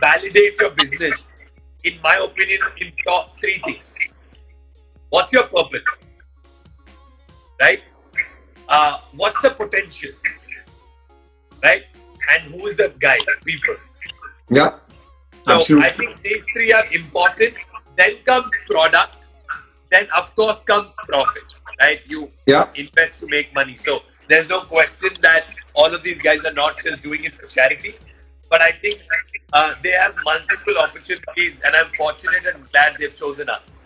validate 0.00 0.60
your 0.60 0.70
business, 0.70 1.36
in 1.84 1.98
my 2.02 2.16
opinion, 2.16 2.60
in 2.78 2.92
top 3.04 3.40
three 3.40 3.58
things. 3.64 3.98
What's 5.12 5.30
your 5.30 5.42
purpose? 5.42 6.14
Right? 7.60 7.92
Uh, 8.66 8.98
what's 9.14 9.42
the 9.42 9.50
potential? 9.50 10.12
Right? 11.62 11.82
And 12.30 12.50
who 12.50 12.66
is 12.66 12.76
the 12.76 12.94
guy? 12.98 13.18
People. 13.44 13.74
Yeah. 14.48 14.78
So 15.46 15.56
Absolutely. 15.56 15.88
I 15.88 15.96
think 15.98 16.22
these 16.22 16.46
three 16.54 16.72
are 16.72 16.86
important. 16.92 17.56
Then 17.94 18.16
comes 18.24 18.50
product. 18.70 19.26
Then 19.90 20.08
of 20.16 20.34
course 20.34 20.62
comes 20.62 20.96
profit. 21.06 21.42
Right? 21.78 22.00
You 22.06 22.30
Yeah. 22.46 22.70
invest 22.74 23.18
to 23.18 23.26
make 23.26 23.52
money. 23.54 23.76
So 23.76 24.02
there's 24.28 24.48
no 24.48 24.62
question 24.62 25.10
that 25.20 25.44
all 25.74 25.94
of 25.94 26.02
these 26.02 26.22
guys 26.22 26.42
are 26.46 26.54
not 26.54 26.82
just 26.82 27.02
doing 27.02 27.24
it 27.24 27.34
for 27.34 27.46
charity. 27.48 27.96
But 28.48 28.62
I 28.62 28.72
think 28.72 29.00
uh, 29.52 29.74
they 29.82 29.90
have 29.90 30.16
multiple 30.24 30.78
opportunities, 30.78 31.60
and 31.66 31.76
I'm 31.76 31.90
fortunate 31.90 32.46
and 32.46 32.70
glad 32.70 32.96
they've 32.98 33.14
chosen 33.14 33.50
us. 33.50 33.81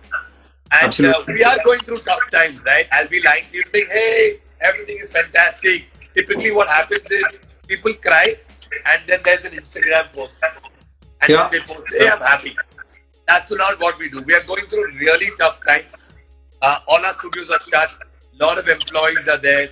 And 0.73 1.00
uh, 1.04 1.23
we 1.28 1.44
are 1.44 1.58
going 1.64 1.80
through 1.80 2.00
tough 2.00 2.30
times, 2.30 2.62
right? 2.64 2.87
I'll 2.92 3.08
be 3.08 3.23
lying 3.23 3.44
to 3.50 3.56
you 3.56 3.62
saying, 3.64 3.87
hey, 3.90 4.40
everything 4.61 4.99
is 4.99 5.11
fantastic. 5.11 5.85
Typically, 6.14 6.50
what 6.50 6.68
happens 6.68 7.11
is 7.11 7.38
people 7.66 7.94
cry, 7.94 8.35
and 8.87 9.02
then 9.06 9.20
there's 9.25 9.44
an 9.44 9.52
Instagram 9.52 10.12
post. 10.12 10.38
And 11.23 11.30
Yeah. 11.30 11.49
then 11.49 11.61
they 11.61 11.75
post, 11.75 11.87
hey, 11.96 12.08
I'm 12.08 12.20
happy. 12.20 12.56
That's 13.26 13.50
not 13.50 13.80
what 13.80 13.99
we 13.99 14.08
do. 14.08 14.23
We 14.23 14.35
are 14.35 14.42
going 14.42 14.66
through 14.66 14.92
really 14.92 15.30
tough 15.38 15.61
times. 15.66 16.12
Uh, 16.62 16.78
all 16.87 17.04
our 17.04 17.12
studios 17.12 17.50
are 17.50 17.61
shut. 17.61 17.90
A 18.40 18.44
lot 18.44 18.58
of 18.58 18.68
employees 18.68 19.28
are 19.28 19.38
there. 19.38 19.68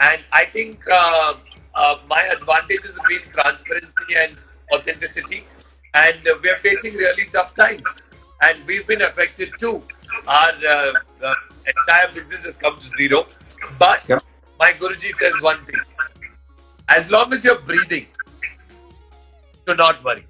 And 0.00 0.24
I 0.32 0.44
think 0.46 0.80
uh, 0.90 1.34
uh, 1.74 1.96
my 2.08 2.22
advantage 2.24 2.82
has 2.82 2.98
been 3.08 3.22
transparency 3.32 4.14
and 4.16 4.36
authenticity. 4.74 5.46
And 5.94 6.18
we 6.42 6.50
are 6.50 6.56
facing 6.56 6.94
really 6.94 7.26
tough 7.26 7.54
times. 7.54 8.02
And 8.42 8.64
we've 8.66 8.86
been 8.86 9.02
affected 9.02 9.52
too. 9.58 9.82
Our 10.26 10.52
uh, 10.66 10.92
uh, 11.22 11.34
entire 11.66 12.12
business 12.14 12.44
has 12.44 12.56
come 12.56 12.78
to 12.78 12.86
zero. 12.96 13.26
But 13.78 14.02
Yeah. 14.08 14.20
my 14.58 14.72
Guruji 14.72 15.12
says 15.12 15.34
one 15.40 15.64
thing 15.66 15.80
as 16.88 17.10
long 17.10 17.32
as 17.32 17.44
you're 17.44 17.58
breathing, 17.60 18.06
do 19.66 19.74
not 19.74 20.02
worry. 20.04 20.26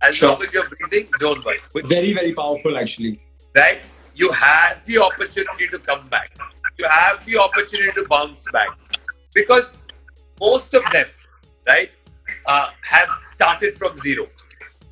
As 0.00 0.14
Sure. 0.16 0.30
long 0.30 0.42
as 0.42 0.52
you're 0.52 0.68
breathing, 0.68 1.08
don't 1.18 1.44
worry. 1.44 1.60
Very, 1.84 2.12
very 2.12 2.32
powerful, 2.32 2.78
actually. 2.78 3.20
Right? 3.54 3.82
You 4.14 4.30
have 4.32 4.84
the 4.84 4.98
opportunity 4.98 5.66
to 5.68 5.78
come 5.78 6.06
back. 6.08 6.30
You 6.78 6.86
have 6.88 7.24
the 7.26 7.38
opportunity 7.38 7.92
to 7.92 8.06
bounce 8.08 8.44
back. 8.52 8.68
Because 9.34 9.78
most 10.40 10.74
of 10.74 10.84
them, 10.92 11.06
right, 11.66 11.90
uh, 12.46 12.70
have 12.82 13.08
started 13.24 13.76
from 13.76 13.98
zero. 13.98 14.28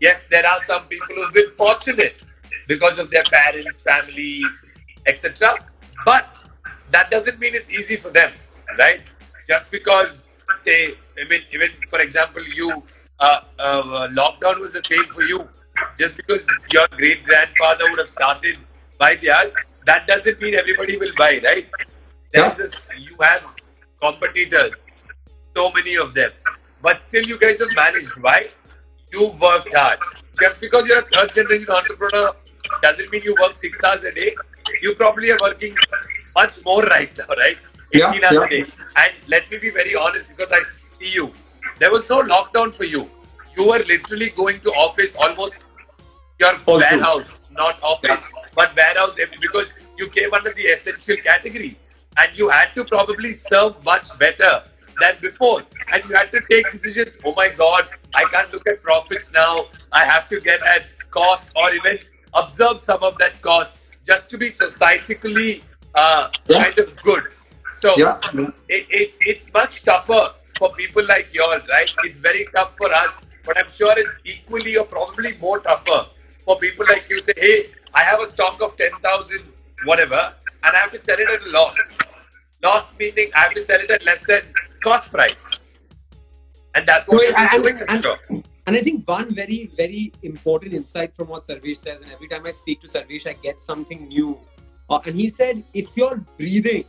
Yes, 0.01 0.25
there 0.31 0.47
are 0.47 0.61
some 0.65 0.87
people 0.87 1.15
who've 1.17 1.33
been 1.33 1.51
fortunate 1.53 2.17
because 2.67 2.99
of 2.99 3.11
their 3.11 3.25
parents, 3.25 3.81
family, 3.81 4.43
etc. 5.07 5.55
But 6.05 6.45
that 6.91 7.11
doesn't 7.11 7.39
mean 7.39 7.55
it's 7.55 7.71
easy 7.71 7.97
for 7.97 8.11
them, 8.11 8.33
right? 8.79 9.01
Just 9.49 9.71
because, 9.71 10.29
say, 10.57 10.95
I 11.21 11.29
mean, 11.29 11.43
even 11.53 11.71
for 11.89 12.01
example, 12.01 12.43
you 12.45 12.83
uh, 13.21 13.41
uh, 13.59 14.09
lockdown 14.09 14.61
was 14.61 14.73
the 14.73 14.83
same 14.83 15.07
for 15.13 15.23
you. 15.23 15.49
Just 15.99 16.17
because 16.17 16.43
your 16.73 16.87
great 16.93 17.25
grandfather 17.25 17.85
would 17.91 17.99
have 17.99 18.09
started 18.09 18.59
by 18.99 19.15
theirs, 19.15 19.55
that 19.85 20.07
doesn't 20.07 20.41
mean 20.41 20.55
everybody 20.55 20.97
will 20.97 21.13
buy, 21.17 21.41
right? 21.45 21.69
There's 22.33 22.57
just 22.57 22.77
you 22.99 23.17
have 23.21 23.45
competitors, 24.01 24.91
so 25.55 25.71
many 25.73 25.97
of 25.97 26.15
them, 26.15 26.33
but 26.83 27.01
still 27.01 27.25
you 27.25 27.39
guys 27.39 27.59
have 27.61 27.75
managed. 27.75 28.11
Why? 28.21 28.49
You 29.13 29.29
worked 29.41 29.75
hard. 29.75 29.99
Just 30.41 30.61
because 30.61 30.87
you're 30.87 30.99
a 30.99 31.11
third 31.11 31.35
generation 31.35 31.71
entrepreneur 31.71 32.35
doesn't 32.83 33.11
mean 33.13 33.23
you 33.25 33.35
work 33.41 33.57
six 33.57 33.83
hours 33.83 34.05
a 34.05 34.13
day. 34.13 34.35
You 34.83 34.95
probably 34.95 35.31
are 35.31 35.39
working 35.41 35.75
much 36.35 36.65
more 36.65 36.83
right 36.83 37.17
now, 37.17 37.35
right? 37.37 37.57
Yeah, 37.93 38.11
18 38.11 38.25
hours 38.25 38.35
yeah. 38.35 38.45
a 38.45 38.49
day. 38.49 38.65
And 38.97 39.13
let 39.29 39.51
me 39.51 39.59
be 39.59 39.71
very 39.71 39.95
honest 39.95 40.29
because 40.29 40.53
I 40.53 40.63
see 40.63 41.13
you. 41.13 41.33
There 41.79 41.91
was 41.91 42.09
no 42.09 42.23
lockdown 42.23 42.75
for 42.75 42.85
you. 42.85 43.09
You 43.57 43.69
were 43.69 43.79
literally 43.79 44.31
going 44.31 44.61
to 44.61 44.71
office 44.71 45.15
almost 45.17 45.57
your 46.39 46.55
All 46.67 46.79
true. 46.79 46.79
warehouse, 46.79 47.41
not 47.51 47.83
office, 47.83 48.23
but 48.55 48.75
warehouse 48.77 49.17
because 49.41 49.75
you 49.99 50.09
came 50.09 50.35
under 50.35 50.53
the 50.53 50.63
essential 50.63 51.17
category 51.17 51.79
and 52.19 52.37
you 52.37 52.49
had 52.49 52.75
to 52.75 52.85
probably 52.85 53.33
serve 53.33 53.83
much 53.85 54.19
better 54.19 54.63
than 55.01 55.17
before. 55.21 55.63
And 55.93 56.03
you 56.09 56.15
had 56.17 56.31
to 56.33 56.41
take 56.51 56.71
decisions. 56.73 57.17
Oh 57.25 57.35
my 57.35 57.49
God, 57.49 57.89
I 58.15 58.25
can't 58.25 58.53
look 58.53 58.67
at 58.67 58.83
profits 58.83 59.33
now. 59.33 59.67
I 59.93 60.05
have 60.05 60.29
to 60.29 60.41
get 60.41 60.63
at 60.63 60.85
cost 61.11 61.51
or 61.57 61.73
even 61.75 61.99
observe 62.35 62.81
some 62.81 63.03
of 63.03 63.19
that 63.19 63.41
cost 63.43 63.75
just 64.07 64.31
to 64.31 64.39
be 64.39 64.51
societally 64.51 65.63
uh, 65.95 66.29
Yeah. 66.47 66.65
kind 66.65 66.79
of 66.79 66.97
good. 67.03 67.25
So 67.75 67.95
Yeah. 67.97 68.19
it, 68.69 68.87
it's 68.91 69.19
it's 69.21 69.53
much 69.53 69.83
tougher 69.85 70.33
for 70.59 70.73
people 70.73 71.05
like 71.07 71.35
y'all, 71.35 71.61
right? 71.69 71.91
It's 72.05 72.17
very 72.19 72.47
tough 72.55 72.77
for 72.77 72.93
us, 72.93 73.25
but 73.45 73.59
I'm 73.59 73.69
sure 73.69 73.93
it's 73.97 74.21
equally 74.25 74.77
or 74.77 74.85
probably 74.87 75.37
more 75.39 75.61
tougher 75.61 76.07
for 76.45 76.59
people 76.59 76.87
like 76.89 77.09
you. 77.11 77.21
Say, 77.21 77.35
hey, 77.37 77.71
I 77.95 78.01
have 78.03 78.21
a 78.21 78.27
stock 78.27 78.61
of 78.63 78.77
ten 78.77 78.93
thousand, 79.03 79.43
whatever, 79.85 80.33
and 80.65 80.77
I 80.77 80.79
have 80.79 80.93
to 80.93 80.99
sell 80.99 81.19
it 81.19 81.29
at 81.29 81.43
a 81.47 81.51
loss. 81.51 81.77
Loss 82.63 82.99
meaning 82.99 83.31
I 83.35 83.41
have 83.41 83.55
to 83.55 83.61
sell 83.61 83.81
it 83.81 83.91
at 83.91 84.05
less 84.05 84.21
than 84.27 84.43
cost 84.83 85.11
price, 85.13 85.45
and 86.75 86.87
that's 86.87 87.07
what 87.09 87.19
Wait, 87.21 87.37
been 87.37 87.63
doing. 87.63 87.81
And- 87.89 88.03
sure. 88.03 88.19
And 88.67 88.75
I 88.75 88.81
think 88.81 89.09
one 89.09 89.33
very, 89.33 89.71
very 89.77 90.13
important 90.23 90.73
insight 90.73 91.15
from 91.15 91.29
what 91.29 91.45
Sarvesh 91.45 91.79
says, 91.79 92.01
and 92.03 92.13
every 92.13 92.27
time 92.27 92.45
I 92.47 92.51
speak 92.51 92.81
to 92.81 92.89
Sarvesh, 92.89 93.27
I 93.29 93.35
get 93.35 93.61
something 93.61 94.09
new. 94.09 94.41
Uh, 94.91 95.01
and 95.07 95.15
he 95.15 95.29
said, 95.29 95.63
if 95.73 95.97
you're 95.97 96.17
breathing, 96.37 96.85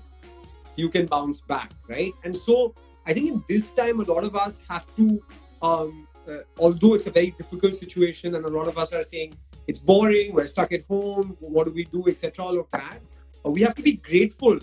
you 0.75 0.89
can 0.89 1.05
bounce 1.05 1.39
back, 1.39 1.71
right? 1.87 2.13
And 2.23 2.35
so 2.35 2.73
I 3.05 3.13
think 3.13 3.29
in 3.29 3.43
this 3.47 3.69
time, 3.71 3.99
a 3.99 4.03
lot 4.03 4.23
of 4.23 4.35
us 4.35 4.63
have 4.67 4.85
to, 4.95 5.21
um, 5.61 6.07
uh, 6.27 6.39
although 6.59 6.95
it's 6.95 7.05
a 7.05 7.11
very 7.11 7.31
difficult 7.31 7.75
situation, 7.75 8.35
and 8.35 8.45
a 8.45 8.49
lot 8.49 8.67
of 8.67 8.77
us 8.77 8.91
are 8.91 9.03
saying 9.03 9.35
it's 9.67 9.79
boring, 9.79 10.33
we're 10.33 10.47
stuck 10.47 10.71
at 10.71 10.83
home, 10.85 11.37
what 11.39 11.65
do 11.65 11.71
we 11.71 11.85
do, 11.85 12.05
etc., 12.07 12.43
all 12.43 12.59
of 12.59 12.69
that. 12.71 12.99
Uh, 13.45 13.51
we 13.51 13.61
have 13.61 13.75
to 13.75 13.83
be 13.83 13.93
grateful 13.93 14.59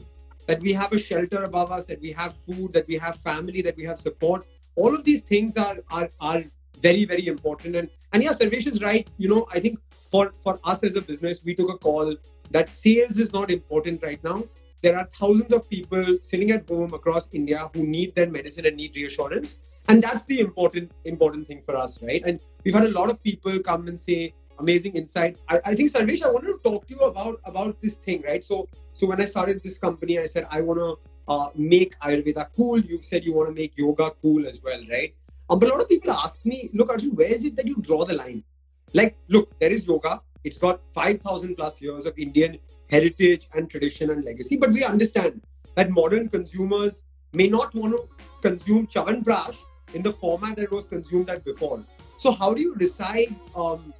that 0.46 0.60
we 0.60 0.72
have 0.72 0.92
a 0.92 0.98
shelter 0.98 1.44
above 1.44 1.70
us, 1.70 1.84
that 1.84 2.00
we 2.00 2.10
have 2.12 2.34
food, 2.34 2.72
that 2.72 2.86
we 2.88 2.96
have 2.96 3.16
family, 3.16 3.62
that 3.62 3.76
we 3.76 3.84
have 3.84 3.98
support. 3.98 4.46
All 4.76 4.94
of 4.94 5.04
these 5.04 5.20
things 5.20 5.56
are 5.56 5.78
are 5.90 6.08
are 6.20 6.42
very 6.86 7.04
very 7.04 7.26
important. 7.34 7.76
And 7.76 7.90
and 8.12 8.22
yeah, 8.22 8.36
Sarvesh 8.40 8.68
is 8.72 8.82
right. 8.82 9.08
You 9.24 9.28
know, 9.34 9.46
I 9.52 9.60
think 9.60 9.78
for 10.10 10.24
for 10.42 10.58
us 10.72 10.84
as 10.90 10.96
a 11.02 11.02
business, 11.12 11.42
we 11.44 11.54
took 11.60 11.72
a 11.76 11.78
call 11.88 12.14
that 12.50 12.68
sales 12.68 13.18
is 13.26 13.32
not 13.32 13.50
important 13.50 14.02
right 14.02 14.22
now. 14.30 14.38
There 14.82 14.96
are 15.00 15.08
thousands 15.18 15.52
of 15.58 15.68
people 15.74 16.18
sitting 16.30 16.50
at 16.56 16.68
home 16.68 16.92
across 16.92 17.28
India 17.32 17.70
who 17.74 17.86
need 17.86 18.14
their 18.14 18.30
medicine 18.38 18.66
and 18.70 18.76
need 18.76 18.98
reassurance, 19.00 19.56
and 19.88 20.02
that's 20.06 20.26
the 20.32 20.40
important 20.40 20.92
important 21.12 21.48
thing 21.52 21.62
for 21.68 21.76
us, 21.84 21.98
right? 22.02 22.22
And 22.32 22.40
we've 22.64 22.80
had 22.80 22.88
a 22.90 22.94
lot 23.00 23.14
of 23.14 23.22
people 23.28 23.58
come 23.70 23.88
and 23.92 23.98
say 24.06 24.20
amazing 24.58 24.92
insights. 25.02 25.40
I, 25.48 25.58
I 25.70 25.74
think 25.74 25.92
Sarvesh, 25.92 26.22
I 26.22 26.30
wanted 26.30 26.52
to 26.56 26.60
talk 26.68 26.86
to 26.88 26.94
you 26.94 27.00
about 27.00 27.40
about 27.52 27.80
this 27.80 27.96
thing, 28.08 28.22
right? 28.28 28.44
So 28.52 28.68
so 28.92 29.06
when 29.12 29.26
I 29.26 29.26
started 29.34 29.62
this 29.68 29.78
company, 29.88 30.18
I 30.18 30.26
said 30.36 30.46
I 30.50 30.60
want 30.70 30.80
to 30.84 30.90
uh, 31.28 31.48
make 31.56 31.98
Ayurveda 32.00 32.48
cool. 32.56 32.78
You 32.78 33.00
said 33.02 33.24
you 33.24 33.32
want 33.32 33.48
to 33.50 33.54
make 33.54 33.78
yoga 33.84 34.10
cool 34.22 34.46
as 34.54 34.62
well, 34.62 34.82
right? 34.96 35.14
Um, 35.50 35.58
but 35.58 35.68
a 35.68 35.72
lot 35.72 35.82
of 35.82 35.88
people 35.88 36.10
ask 36.10 36.44
me, 36.44 36.70
look, 36.72 36.90
Arjun, 36.90 37.14
where 37.14 37.32
is 37.32 37.44
it 37.44 37.56
that 37.56 37.66
you 37.66 37.76
draw 37.76 38.04
the 38.04 38.14
line? 38.14 38.42
Like, 38.92 39.16
look, 39.28 39.58
there 39.58 39.70
is 39.70 39.86
yoga. 39.86 40.20
It's 40.44 40.58
got 40.58 40.80
5,000 40.94 41.56
plus 41.56 41.80
years 41.80 42.06
of 42.06 42.18
Indian 42.18 42.58
heritage 42.90 43.48
and 43.54 43.68
tradition 43.68 44.10
and 44.10 44.24
legacy. 44.24 44.56
But 44.56 44.70
we 44.70 44.84
understand 44.84 45.42
that 45.74 45.90
modern 45.90 46.28
consumers 46.28 47.02
may 47.32 47.48
not 47.48 47.74
want 47.74 47.94
to 47.94 48.08
consume 48.48 48.86
Chavan 48.86 49.24
Prash 49.24 49.58
in 49.94 50.02
the 50.02 50.12
format 50.12 50.56
that 50.56 50.70
was 50.70 50.86
consumed 50.86 51.28
at 51.30 51.44
before. 51.44 51.82
So, 52.18 52.32
how 52.32 52.54
do 52.54 52.62
you 52.62 52.76
decide 52.76 53.34
um, 53.54 53.92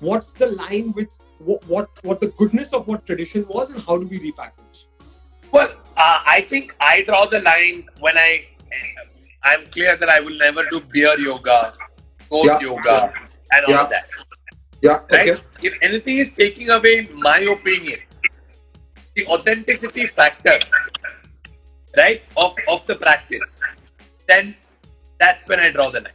what's 0.00 0.30
the 0.30 0.48
line 0.48 0.92
with 0.92 1.08
what, 1.38 1.66
what, 1.68 1.88
what 2.02 2.20
the 2.20 2.28
goodness 2.28 2.72
of 2.72 2.86
what 2.86 3.06
tradition 3.06 3.46
was 3.48 3.70
and 3.70 3.82
how 3.82 3.98
do 3.98 4.06
we 4.06 4.18
repackage? 4.18 4.86
Well, 5.50 5.70
uh, 5.96 6.20
I 6.26 6.44
think 6.48 6.74
I 6.80 7.02
draw 7.02 7.26
the 7.26 7.40
line 7.40 7.86
when 8.00 8.18
I 8.18 8.46
I'm 9.44 9.66
clear 9.66 9.96
that 9.96 10.08
I 10.08 10.20
will 10.20 10.38
never 10.38 10.64
do 10.70 10.80
beer 10.80 11.18
yoga, 11.18 11.72
goat 12.30 12.46
yeah. 12.46 12.60
yoga, 12.60 13.12
and 13.52 13.64
all 13.66 13.72
yeah. 13.72 13.86
that. 13.86 14.08
Yeah. 14.82 15.00
Right? 15.12 15.30
Okay. 15.30 15.42
If 15.62 15.74
anything 15.82 16.18
is 16.18 16.34
taking 16.34 16.70
away 16.70 17.08
my 17.14 17.38
opinion, 17.40 18.00
the 19.14 19.26
authenticity 19.26 20.06
factor, 20.06 20.58
right, 21.96 22.22
of, 22.36 22.54
of 22.68 22.86
the 22.86 22.96
practice, 22.96 23.62
then 24.28 24.54
that's 25.18 25.48
when 25.48 25.60
I 25.60 25.70
draw 25.70 25.90
the 25.90 26.00
line. 26.00 26.12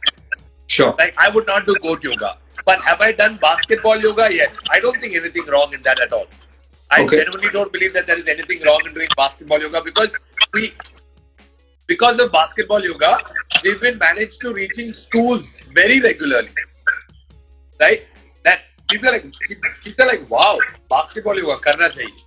Sure. 0.66 0.94
Like 0.98 1.14
I 1.18 1.28
would 1.30 1.46
not 1.46 1.66
do 1.66 1.74
goat 1.82 2.04
yoga. 2.04 2.36
But 2.66 2.80
have 2.82 3.00
I 3.00 3.12
done 3.12 3.36
basketball 3.36 3.98
yoga? 4.00 4.28
Yes. 4.30 4.56
I 4.70 4.80
don't 4.80 5.00
think 5.00 5.16
anything 5.16 5.46
wrong 5.46 5.72
in 5.72 5.82
that 5.82 6.00
at 6.00 6.12
all. 6.12 6.26
I 6.90 7.02
okay. 7.02 7.24
genuinely 7.24 7.50
don't 7.50 7.72
believe 7.72 7.94
that 7.94 8.06
there 8.06 8.18
is 8.18 8.28
anything 8.28 8.60
wrong 8.66 8.80
in 8.84 8.92
doing 8.92 9.08
basketball 9.16 9.60
yoga 9.60 9.82
because 9.82 10.14
we 10.52 10.72
because 11.90 12.20
of 12.20 12.30
basketball 12.30 12.82
yoga, 12.84 13.18
we've 13.64 13.80
been 13.80 13.98
managed 13.98 14.40
to 14.42 14.52
reaching 14.54 14.92
schools 14.92 15.62
very 15.74 16.00
regularly. 16.00 16.50
Right? 17.80 18.02
That 18.44 18.60
people 18.88 19.08
are 19.08 19.12
like 19.12 19.26
kids 19.82 19.98
are 19.98 20.06
like, 20.06 20.30
wow, 20.30 20.58
basketball 20.88 21.36
yoga 21.36 21.56
karna 21.64 21.88
chahiye. 21.96 22.22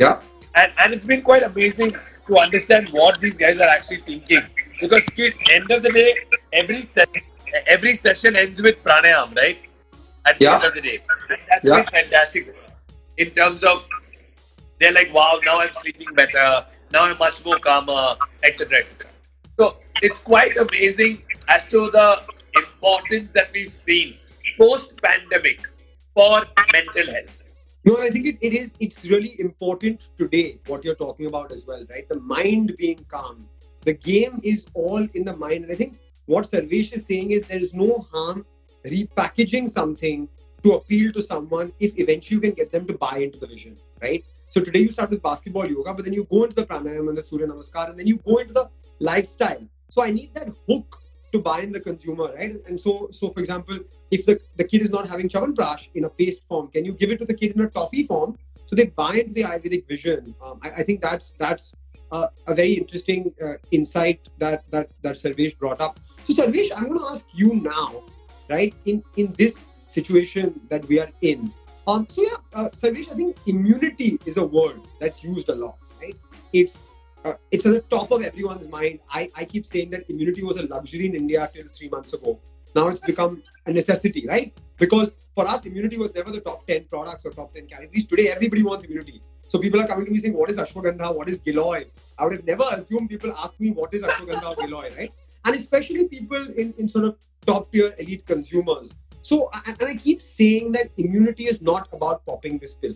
Yeah. 0.00 0.20
And 0.54 0.72
and 0.78 0.94
it's 0.94 1.04
been 1.04 1.22
quite 1.30 1.42
amazing 1.48 1.92
to 2.28 2.38
understand 2.44 2.88
what 3.00 3.20
these 3.26 3.36
guys 3.42 3.60
are 3.66 3.68
actually 3.74 4.00
thinking. 4.08 4.48
Because 4.80 5.04
kids, 5.20 5.36
end 5.58 5.70
of 5.70 5.82
the 5.82 5.92
day, 5.98 6.08
every 6.62 6.80
session 6.80 7.22
every 7.76 7.94
session 8.06 8.36
ends 8.44 8.62
with 8.68 8.82
pranayam, 8.88 9.36
right? 9.36 9.58
At 10.24 10.38
the 10.38 10.44
yeah. 10.46 10.54
end 10.54 10.64
of 10.64 10.74
the 10.74 10.82
day. 10.88 10.98
And 11.28 11.38
that's 11.50 11.68
yeah. 11.68 11.76
been 11.76 11.92
fantastic 11.98 12.56
in 13.18 13.30
terms 13.38 13.62
of 13.64 13.84
they're 14.80 14.98
like, 15.00 15.12
wow, 15.12 15.40
now 15.44 15.60
I'm 15.60 15.74
sleeping 15.82 16.14
better, 16.14 16.66
now 16.92 17.04
I'm 17.04 17.18
much 17.18 17.44
more 17.44 17.58
calmer, 17.58 18.16
etc. 18.44 18.78
etc. 18.78 19.10
So 19.58 19.76
it's 20.02 20.20
quite 20.20 20.56
amazing 20.56 21.22
as 21.48 21.68
to 21.70 21.90
the 21.90 22.22
importance 22.56 23.30
that 23.30 23.50
we've 23.52 23.72
seen 23.72 24.16
post 24.56 25.00
pandemic 25.02 25.60
for 26.14 26.44
mental 26.72 27.06
health. 27.12 27.44
No, 27.84 27.96
I 27.98 28.10
think 28.10 28.26
it, 28.26 28.38
it 28.40 28.54
is 28.54 28.72
it's 28.80 29.04
really 29.04 29.40
important 29.40 30.10
today 30.18 30.60
what 30.66 30.84
you're 30.84 30.94
talking 30.94 31.26
about 31.26 31.52
as 31.52 31.66
well, 31.66 31.84
right? 31.90 32.08
The 32.08 32.20
mind 32.20 32.74
being 32.76 33.04
calm. 33.08 33.38
The 33.84 33.94
game 33.94 34.38
is 34.44 34.66
all 34.74 35.06
in 35.14 35.24
the 35.24 35.36
mind. 35.36 35.64
And 35.64 35.72
I 35.72 35.76
think 35.76 35.98
what 36.26 36.50
Sarvesh 36.50 36.92
is 36.92 37.06
saying 37.06 37.30
is 37.30 37.44
there 37.44 37.58
is 37.58 37.72
no 37.74 38.06
harm 38.12 38.44
repackaging 38.84 39.68
something 39.68 40.28
to 40.62 40.74
appeal 40.74 41.12
to 41.12 41.22
someone 41.22 41.72
if 41.78 41.96
eventually 41.98 42.36
you 42.36 42.40
can 42.40 42.52
get 42.52 42.72
them 42.72 42.86
to 42.86 42.94
buy 42.94 43.18
into 43.18 43.38
the 43.38 43.46
vision, 43.46 43.76
right? 44.02 44.24
So 44.48 44.62
today 44.62 44.80
you 44.80 44.90
start 44.90 45.10
with 45.10 45.22
basketball 45.22 45.66
yoga, 45.66 45.92
but 45.92 46.04
then 46.06 46.14
you 46.14 46.26
go 46.30 46.44
into 46.44 46.56
the 46.56 46.66
pranayama 46.66 47.10
and 47.10 47.18
the 47.18 47.22
Surya 47.22 47.46
Namaskar, 47.46 47.90
and 47.90 47.98
then 47.98 48.06
you 48.06 48.16
go 48.18 48.38
into 48.38 48.54
the 48.54 48.70
lifestyle. 48.98 49.62
So 49.90 50.02
I 50.02 50.10
need 50.10 50.34
that 50.34 50.48
hook 50.66 51.02
to 51.32 51.40
buy 51.40 51.60
in 51.60 51.72
the 51.72 51.80
consumer, 51.80 52.32
right? 52.34 52.56
And 52.66 52.80
so, 52.80 53.08
so 53.12 53.28
for 53.28 53.40
example, 53.40 53.78
if 54.10 54.24
the, 54.24 54.40
the 54.56 54.64
kid 54.64 54.80
is 54.80 54.90
not 54.90 55.06
having 55.06 55.28
Chavan 55.28 55.54
Prash 55.54 55.88
in 55.94 56.04
a 56.04 56.08
paste 56.08 56.42
form, 56.48 56.68
can 56.68 56.86
you 56.86 56.92
give 56.92 57.10
it 57.10 57.18
to 57.18 57.26
the 57.26 57.34
kid 57.34 57.52
in 57.56 57.60
a 57.60 57.68
toffee 57.68 58.04
form? 58.04 58.38
So 58.64 58.74
they 58.74 58.86
buy 58.86 59.16
into 59.16 59.34
the 59.34 59.42
Ayurvedic 59.42 59.86
vision. 59.86 60.34
Um, 60.42 60.60
I, 60.62 60.70
I, 60.70 60.82
think 60.82 61.02
that's 61.02 61.34
that's 61.38 61.74
a, 62.12 62.28
a 62.46 62.54
very 62.54 62.72
interesting 62.72 63.32
uh, 63.42 63.54
insight 63.70 64.28
that 64.38 64.70
that 64.70 64.90
that 65.02 65.16
Sarvesh 65.16 65.58
brought 65.58 65.80
up. 65.80 66.00
So 66.24 66.34
Sarvesh, 66.34 66.70
I'm 66.76 66.88
going 66.88 66.98
to 66.98 67.06
ask 67.06 67.26
you 67.34 67.54
now, 67.54 68.02
right? 68.48 68.74
In 68.86 69.02
in 69.16 69.34
this 69.38 69.66
situation 69.86 70.60
that 70.68 70.86
we 70.88 71.00
are 71.00 71.10
in. 71.20 71.52
Um, 71.88 72.06
so 72.10 72.22
yeah, 72.22 72.36
uh, 72.54 72.68
Sarvesh, 72.68 73.10
I 73.10 73.14
think 73.14 73.36
immunity 73.46 74.18
is 74.26 74.36
a 74.36 74.44
word 74.44 74.82
that's 75.00 75.24
used 75.24 75.48
a 75.48 75.54
lot, 75.54 75.78
right? 75.98 76.14
It's 76.52 76.76
uh, 77.24 77.32
it's 77.50 77.64
at 77.64 77.72
the 77.72 77.80
top 77.80 78.10
of 78.12 78.22
everyone's 78.22 78.68
mind. 78.68 79.00
I, 79.10 79.30
I 79.34 79.46
keep 79.46 79.66
saying 79.66 79.88
that 79.90 80.08
immunity 80.10 80.44
was 80.44 80.58
a 80.58 80.64
luxury 80.64 81.06
in 81.06 81.14
India 81.14 81.50
till 81.52 81.64
three 81.72 81.88
months 81.88 82.12
ago. 82.12 82.38
Now 82.74 82.88
it's 82.88 83.00
become 83.00 83.42
a 83.64 83.72
necessity, 83.72 84.26
right? 84.28 84.52
Because 84.76 85.16
for 85.34 85.48
us, 85.48 85.64
immunity 85.64 85.96
was 85.96 86.14
never 86.14 86.30
the 86.30 86.40
top 86.40 86.66
10 86.66 86.84
products 86.90 87.24
or 87.24 87.30
top 87.30 87.54
10 87.54 87.66
categories. 87.66 88.06
Today, 88.06 88.28
everybody 88.28 88.62
wants 88.62 88.84
immunity. 88.84 89.22
So 89.48 89.58
people 89.58 89.80
are 89.80 89.86
coming 89.86 90.04
to 90.04 90.12
me 90.12 90.18
saying, 90.18 90.36
What 90.36 90.50
is 90.50 90.58
ashwagandha? 90.58 91.16
What 91.16 91.30
is 91.30 91.40
giloy? 91.40 91.86
I 92.18 92.24
would 92.24 92.34
have 92.34 92.44
never 92.44 92.64
assumed 92.72 93.08
people 93.08 93.32
ask 93.38 93.58
me, 93.58 93.70
What 93.70 93.94
is 93.94 94.02
ashwagandha 94.02 94.50
or 94.50 94.56
giloy, 94.56 94.94
right? 94.94 95.12
and 95.44 95.56
especially 95.56 96.06
people 96.08 96.44
in, 96.52 96.74
in 96.78 96.88
sort 96.88 97.06
of 97.06 97.16
top 97.46 97.72
tier 97.72 97.94
elite 97.98 98.26
consumers. 98.26 98.94
So, 99.28 99.50
and 99.66 99.76
I 99.82 99.94
keep 99.94 100.22
saying 100.22 100.72
that 100.72 100.88
immunity 100.96 101.44
is 101.44 101.60
not 101.60 101.86
about 101.92 102.24
popping 102.24 102.56
this 102.58 102.74
pill, 102.74 102.94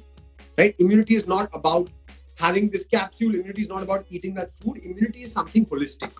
right? 0.56 0.74
Immunity 0.78 1.14
is 1.14 1.26
not 1.28 1.50
about 1.52 1.90
having 2.36 2.70
this 2.70 2.86
capsule. 2.86 3.34
Immunity 3.34 3.60
is 3.60 3.68
not 3.68 3.82
about 3.82 4.06
eating 4.08 4.32
that 4.36 4.50
food. 4.60 4.78
Immunity 4.78 5.24
is 5.24 5.32
something 5.32 5.66
holistic. 5.66 6.10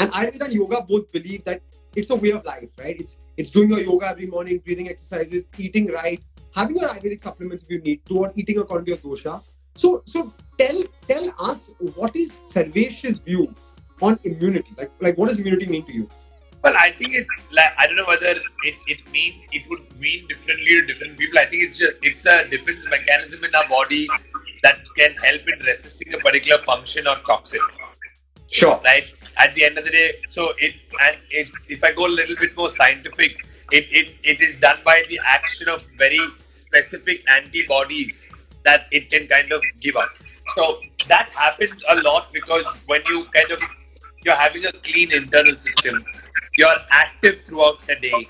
And 0.00 0.10
Ayurveda 0.10 0.46
and 0.46 0.52
yoga 0.52 0.82
both 0.88 1.12
believe 1.12 1.44
that 1.44 1.62
it's 1.94 2.10
a 2.10 2.16
way 2.16 2.30
of 2.30 2.44
life, 2.44 2.70
right? 2.76 2.98
It's 2.98 3.18
it's 3.36 3.50
doing 3.50 3.70
your 3.70 3.78
yoga 3.78 4.08
every 4.08 4.26
morning, 4.26 4.58
breathing 4.64 4.88
exercises, 4.88 5.46
eating 5.56 5.86
right, 5.92 6.20
having 6.56 6.74
your 6.74 6.88
Ayurvedic 6.88 7.22
supplements 7.22 7.62
if 7.62 7.70
you 7.70 7.80
need 7.82 8.04
to, 8.06 8.18
or 8.18 8.32
eating 8.34 8.58
according 8.58 8.86
to 8.86 8.90
your 8.94 9.02
dosha. 9.06 9.40
So, 9.76 10.02
so 10.06 10.32
tell 10.58 10.82
tell 11.06 11.32
us 11.38 11.70
what 12.00 12.16
is 12.16 12.32
Sarvesh's 12.56 13.20
view 13.20 13.54
on 14.00 14.18
immunity? 14.24 14.74
Like, 14.76 14.90
like 15.00 15.16
what 15.16 15.28
does 15.28 15.38
immunity 15.38 15.66
mean 15.66 15.86
to 15.86 15.92
you? 16.00 16.08
Well, 16.62 16.74
I 16.78 16.92
think 16.92 17.14
it's 17.14 17.30
like 17.50 17.72
I 17.76 17.86
don't 17.86 17.96
know 17.96 18.06
whether 18.06 18.34
it, 18.64 18.74
it 18.86 19.10
mean 19.10 19.46
it 19.50 19.68
would 19.68 19.98
mean 19.98 20.28
differently 20.28 20.80
to 20.80 20.86
different 20.86 21.18
people. 21.18 21.38
I 21.38 21.46
think 21.46 21.64
it's 21.64 21.78
just, 21.78 21.94
it's 22.02 22.24
a 22.24 22.48
defense 22.48 22.86
mechanism 22.88 23.44
in 23.44 23.54
our 23.54 23.66
body 23.68 24.06
that 24.62 24.78
can 24.96 25.14
help 25.16 25.42
in 25.48 25.58
resisting 25.66 26.14
a 26.14 26.18
particular 26.18 26.62
function 26.62 27.08
or 27.08 27.16
toxin. 27.26 27.60
Sure. 28.48 28.80
Right. 28.84 29.06
At 29.38 29.54
the 29.54 29.64
end 29.64 29.78
of 29.78 29.84
the 29.84 29.90
day, 29.90 30.20
so 30.28 30.52
it 30.58 30.76
and 31.00 31.16
it's 31.30 31.68
if 31.68 31.82
I 31.82 31.90
go 31.92 32.06
a 32.06 32.14
little 32.14 32.36
bit 32.36 32.56
more 32.56 32.70
scientific, 32.70 33.44
it 33.72 33.86
it, 33.90 34.14
it 34.22 34.40
is 34.40 34.56
done 34.56 34.78
by 34.84 35.02
the 35.08 35.18
action 35.24 35.68
of 35.68 35.82
very 35.98 36.20
specific 36.50 37.24
antibodies 37.28 38.28
that 38.64 38.86
it 38.92 39.10
can 39.10 39.26
kind 39.26 39.50
of 39.52 39.62
give 39.80 39.96
us. 39.96 40.10
So 40.54 40.80
that 41.08 41.28
happens 41.30 41.82
a 41.88 41.96
lot 41.96 42.32
because 42.32 42.66
when 42.86 43.02
you 43.08 43.24
kind 43.34 43.50
of 43.50 43.60
you're 44.24 44.36
having 44.36 44.64
a 44.66 44.72
clean 44.72 45.12
internal 45.12 45.56
system. 45.56 46.04
You're 46.56 46.76
active 46.90 47.42
throughout 47.46 47.84
the 47.86 47.96
day. 47.96 48.26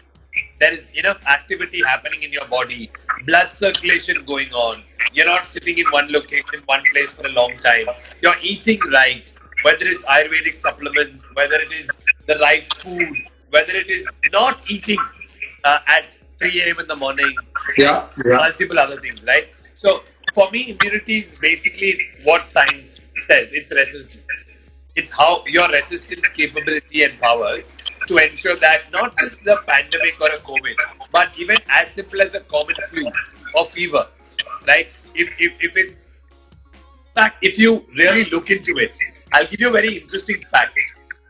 There 0.61 0.73
is 0.73 0.91
enough 0.93 1.19
activity 1.27 1.83
happening 1.85 2.23
in 2.23 2.33
your 2.33 2.47
body, 2.47 2.91
blood 3.27 3.51
circulation 3.55 4.25
going 4.25 4.53
on. 4.53 4.83
You're 5.13 5.27
not 5.27 5.47
sitting 5.47 5.79
in 5.79 5.87
one 5.91 6.11
location, 6.11 6.63
one 6.67 6.83
place 6.93 7.11
for 7.11 7.27
a 7.27 7.31
long 7.31 7.57
time. 7.59 7.87
You're 8.23 8.39
eating 8.41 8.81
right, 8.93 9.33
whether 9.63 9.85
it's 9.85 10.05
Ayurvedic 10.05 10.57
supplements, 10.57 11.27
whether 11.35 11.57
it 11.57 11.73
is 11.73 11.89
the 12.27 12.39
right 12.39 12.73
food, 12.75 13.09
whether 13.51 13.73
it 13.73 13.91
is 13.91 14.07
not 14.33 14.63
eating 14.71 14.99
uh, 15.65 15.81
at 15.89 16.17
3 16.39 16.63
a.m. 16.63 16.81
in 16.81 16.87
the 16.89 16.97
morning, 16.97 17.35
Yeah. 17.77 18.09
Yeah. 18.25 18.37
multiple 18.37 18.79
other 18.79 18.97
things, 19.01 19.25
right? 19.27 19.49
So 19.75 20.03
for 20.35 20.51
me, 20.51 20.71
immunity 20.71 21.19
is 21.19 21.35
basically 21.41 21.99
what 22.25 22.51
science 22.51 23.07
says. 23.29 23.49
It's 23.53 23.71
resistance. 23.73 24.23
It's 24.95 25.13
how 25.13 25.45
your 25.47 25.69
resistance 25.69 26.27
capability 26.37 27.03
and 27.05 27.19
powers 27.21 27.77
to 28.13 28.31
ensure 28.31 28.57
that 28.57 28.91
not 28.93 29.17
just 29.19 29.43
the 29.45 29.57
pandemic 29.67 30.21
or 30.21 30.29
a 30.29 30.39
COVID, 30.41 30.77
but 31.11 31.31
even 31.39 31.57
as 31.69 31.89
simple 31.91 32.21
as 32.21 32.35
a 32.35 32.41
common 32.41 32.77
flu 32.91 33.11
or 33.55 33.67
fever, 33.67 34.07
right? 34.67 34.89
If, 35.15 35.29
if, 35.39 35.53
if 35.61 35.77
it's 35.77 36.09
in 36.65 37.15
fact, 37.15 37.39
if 37.43 37.59
you 37.59 37.85
really 37.97 38.25
look 38.31 38.51
into 38.51 38.79
it, 38.79 38.99
I'll 39.33 39.47
give 39.47 39.61
you 39.61 39.69
a 39.69 39.71
very 39.71 39.99
interesting 39.99 40.43
fact. 40.51 40.79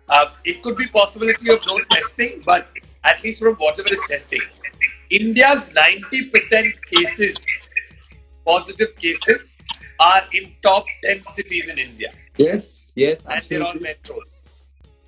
Uh, 0.09 0.27
it 0.45 0.63
could 0.63 0.77
be 0.77 0.87
possibility 0.89 1.51
of 1.51 1.61
no 1.67 1.79
testing, 1.91 2.43
but 2.45 2.69
at 3.05 3.23
least 3.25 3.43
from 3.43 3.55
whatever 3.57 3.93
is 3.93 4.01
testing, 4.09 4.41
India's 5.11 5.63
90% 5.65 6.73
cases, 6.95 7.37
positive 8.47 8.95
cases, 8.97 9.59
are 9.99 10.23
in 10.33 10.53
top 10.63 10.85
10 11.05 11.23
cities 11.35 11.69
in 11.69 11.79
India, 11.79 12.11
Yes. 12.37 12.89
Yes. 12.95 13.27
and 13.27 13.43
they're 13.45 13.63
all 13.63 13.75
metros. 13.75 14.42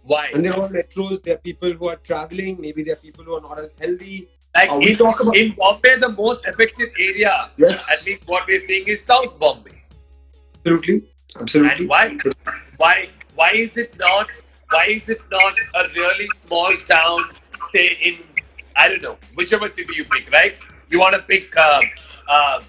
Why? 0.06 0.28
And 0.34 0.44
they're 0.44 0.54
all 0.54 0.68
metros. 0.68 1.22
There 1.22 1.34
are 1.34 1.38
people 1.38 1.72
who 1.72 1.88
are 1.88 1.96
traveling. 1.96 2.60
Maybe 2.60 2.82
there 2.82 2.92
are 2.94 3.02
people 3.04 3.24
who 3.24 3.36
are 3.36 3.40
not 3.40 3.58
as 3.58 3.74
healthy. 3.80 4.28
Like 4.54 4.70
Uh, 4.70 4.78
we 4.78 4.90
in, 4.90 4.96
talk 4.98 5.20
about- 5.20 5.36
in 5.36 5.52
Bombay, 5.60 5.96
the 5.96 6.10
most 6.10 6.46
affected 6.46 6.90
area, 6.98 7.50
Yes. 7.56 7.84
at 7.94 8.04
least 8.06 8.22
what 8.26 8.46
we're 8.46 8.64
seeing, 8.64 8.86
is 8.86 9.02
South 9.04 9.38
Bombay. 9.38 9.78
Absolutely. 10.58 11.10
Absolutely. 11.40 11.72
And 11.78 11.88
why? 11.88 12.16
Why? 12.76 13.08
Why 13.34 13.50
is 13.52 13.76
it 13.76 13.96
not? 13.98 14.28
Why 14.70 14.84
is 14.98 15.08
it 15.08 15.22
not 15.30 15.54
a 15.74 15.88
really 15.96 16.28
small 16.44 16.76
town? 16.92 17.20
Say 17.72 17.86
in 18.10 18.22
I 18.76 18.88
don't 18.88 19.02
know 19.02 19.16
whichever 19.34 19.68
city 19.68 19.94
you 19.96 20.04
pick, 20.04 20.30
right? 20.32 20.56
You 20.90 21.00
want 21.00 21.14
to 21.16 21.22
pick 21.22 21.56
uh, 21.56 21.80
uh, 22.28 22.60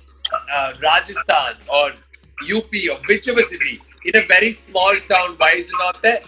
uh, 0.55 0.73
Rajasthan 0.81 1.55
or 1.67 1.85
UP 2.55 2.71
or 2.91 2.97
whichever 3.07 3.41
city 3.53 3.79
in 4.05 4.15
a 4.15 4.25
very 4.27 4.51
small 4.51 4.95
town. 5.13 5.35
Why 5.37 5.51
is 5.61 5.67
it 5.69 5.79
not 5.79 6.01
there? 6.01 6.21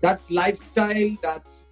That's 0.00 0.30
lifestyle. 0.30 1.16
That's 1.22 1.66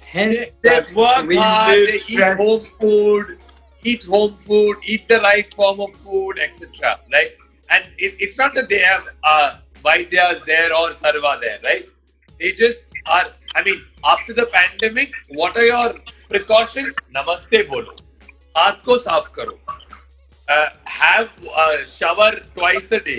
health. 0.00 0.32
They, 0.32 0.50
they 0.62 0.68
that's 0.68 0.94
work 0.94 1.32
hard. 1.32 1.70
They 1.70 1.86
business, 1.86 2.10
eat 2.10 2.14
stress. 2.14 2.38
home 2.38 2.60
food. 2.80 3.38
Eat 3.82 4.04
home 4.04 4.36
food. 4.36 4.76
Eat 4.84 5.08
the 5.08 5.20
right 5.20 5.52
form 5.54 5.80
of 5.80 5.92
food, 5.94 6.38
etc. 6.38 7.00
Right? 7.12 7.32
And 7.70 7.84
it, 7.98 8.14
it's 8.20 8.38
not 8.38 8.54
that 8.54 8.68
they 8.68 8.78
have 8.78 9.04
uh, 9.24 9.56
Vaidyas 9.84 10.44
there 10.44 10.74
or 10.74 10.90
Sarva 10.90 11.40
there, 11.40 11.58
right? 11.64 11.88
They 12.38 12.52
just 12.52 12.84
are. 13.06 13.26
I 13.54 13.62
mean, 13.62 13.82
after 14.04 14.32
the 14.32 14.46
pandemic, 14.46 15.12
what 15.30 15.56
are 15.56 15.64
your 15.64 15.94
precautions? 16.28 16.94
Namaste 17.14 17.68
bolo. 17.68 17.94
हाथ 18.56 18.82
को 18.84 18.96
साफ 19.02 19.32
करो. 19.36 19.58
Uh, 20.48 20.68
have 20.84 21.28
a 21.56 21.86
shower 21.86 22.32
twice 22.56 22.92
a 22.92 23.00
day. 23.00 23.18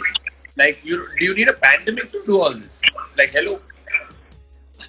Like, 0.57 0.83
you 0.85 1.07
do 1.19 1.25
you 1.25 1.33
need 1.33 1.49
a 1.49 1.53
pandemic 1.53 2.11
to 2.11 2.21
do 2.25 2.41
all 2.41 2.53
this? 2.53 2.91
Like, 3.17 3.31
hello. 3.31 3.59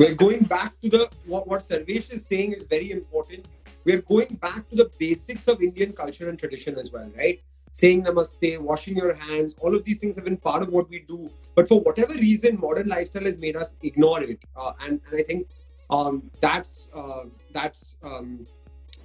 We're 0.02 0.16
going 0.16 0.46
back 0.46 0.82
to 0.82 0.90
the 0.90 1.10
what, 1.28 1.48
what 1.48 1.62
Sarvesh 1.62 2.12
is 2.12 2.26
saying 2.26 2.54
is 2.54 2.66
very 2.66 2.90
important. 2.90 3.46
We're 3.84 4.02
going 4.02 4.34
back 4.42 4.68
to 4.70 4.76
the 4.76 4.90
basics 4.98 5.48
of 5.48 5.62
Indian 5.62 5.94
culture 5.94 6.28
and 6.28 6.40
tradition 6.40 6.80
as 6.80 6.92
well, 6.92 7.08
right? 7.16 7.40
Saying 7.72 8.06
namaste, 8.06 8.58
washing 8.58 8.98
your 8.98 9.14
hands, 9.14 9.56
all 9.60 9.76
of 9.76 9.84
these 9.86 10.00
things 10.00 10.16
have 10.16 10.26
been 10.26 10.38
part 10.38 10.64
of 10.64 10.70
what 10.70 10.90
we 10.90 11.06
do. 11.08 11.30
But 11.54 11.68
for 11.68 11.82
whatever 11.82 12.16
reason, 12.16 12.60
modern 12.60 12.88
lifestyle 12.88 13.26
has 13.26 13.38
made 13.38 13.56
us 13.56 13.76
ignore 13.84 14.24
it, 14.24 14.40
uh, 14.56 14.72
and 14.82 15.00
and 15.06 15.20
I 15.20 15.22
think 15.22 15.46
um, 15.92 16.32
that's 16.40 16.88
uh, 16.96 17.26
that's 17.54 17.96
um, 18.02 18.48